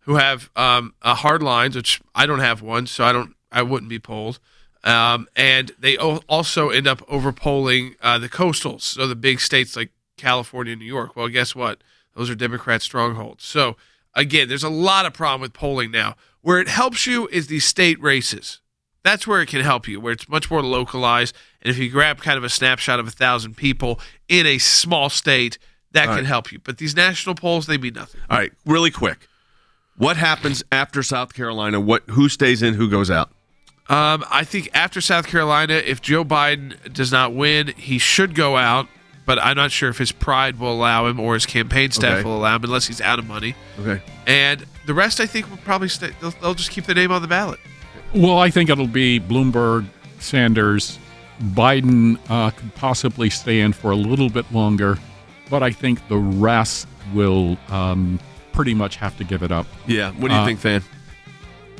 [0.00, 3.60] who have um, uh, hard lines, which I don't have one, so I don't, I
[3.60, 4.38] wouldn't be polled.
[4.84, 9.76] Um, and they o- also end up overpolling uh, the coastals, so the big states
[9.76, 11.16] like California and New York.
[11.16, 11.82] Well, guess what?
[12.14, 13.44] Those are Democrat strongholds.
[13.44, 13.76] So
[14.14, 16.16] again, there's a lot of problem with polling now.
[16.40, 18.60] Where it helps you is these state races.
[19.02, 21.34] That's where it can help you, where it's much more localized.
[21.62, 25.08] And if you grab kind of a snapshot of a thousand people in a small
[25.10, 25.58] state,
[25.92, 26.26] that All can right.
[26.26, 26.58] help you.
[26.58, 28.20] But these national polls, they mean nothing.
[28.28, 29.28] All right, really quick.
[29.96, 31.80] What happens after South Carolina?
[31.80, 32.74] What who stays in?
[32.74, 33.30] Who goes out?
[33.88, 38.56] Um, I think after South Carolina, if Joe Biden does not win, he should go
[38.56, 38.86] out.
[39.24, 42.24] But I'm not sure if his pride will allow him or his campaign staff Okay.
[42.24, 43.54] will allow him, unless he's out of money.
[43.78, 44.00] Okay.
[44.26, 46.12] And the rest, I think, will probably stay.
[46.22, 47.60] They'll, they'll just keep the name on the ballot.
[48.14, 49.84] Well, I think it'll be Bloomberg,
[50.18, 50.98] Sanders,
[51.42, 54.96] Biden uh, could possibly stay in for a little bit longer,
[55.50, 58.18] but I think the rest will um,
[58.52, 59.66] pretty much have to give it up.
[59.86, 60.10] Yeah.
[60.12, 60.82] What do you Uh, think, Thann?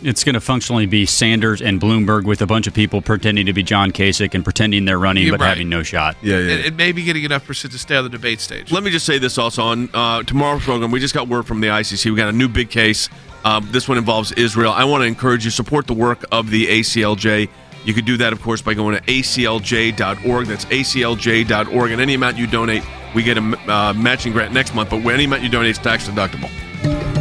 [0.03, 3.53] It's going to functionally be Sanders and Bloomberg with a bunch of people pretending to
[3.53, 5.49] be John Kasich and pretending they're running You're but right.
[5.51, 6.17] having no shot.
[6.23, 6.55] Yeah, yeah.
[6.55, 8.71] And, and maybe getting enough percent to stay on the debate stage.
[8.71, 10.91] Let me just say this also on uh, tomorrow's program.
[10.91, 12.11] We just got word from the ICC.
[12.11, 13.09] We got a new big case.
[13.45, 14.73] Um, this one involves Israel.
[14.73, 17.49] I want to encourage you support the work of the ACLJ.
[17.85, 20.47] You could do that, of course, by going to aclj.org.
[20.47, 21.91] That's aclj.org.
[21.91, 22.83] And any amount you donate,
[23.15, 24.91] we get a uh, matching grant next month.
[24.91, 26.51] But any amount you donate is tax deductible.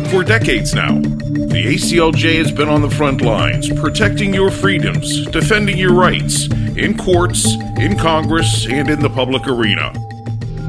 [0.10, 5.78] For decades now, the ACLJ has been on the front lines, protecting your freedoms, defending
[5.78, 6.48] your rights
[6.78, 7.46] in courts,
[7.78, 9.92] in Congress, and in the public arena.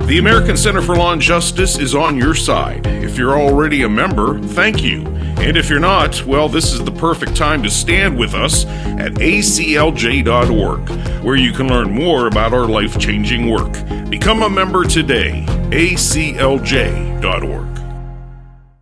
[0.06, 2.86] The American Center for Law and Justice is on your side.
[2.86, 5.06] If you're already a member, thank you.
[5.38, 9.12] And if you're not, well, this is the perfect time to stand with us at
[9.12, 10.88] aclj.org,
[11.24, 13.72] where you can learn more about our life changing work.
[14.10, 15.44] Become a member today.
[15.70, 17.68] aclj.org.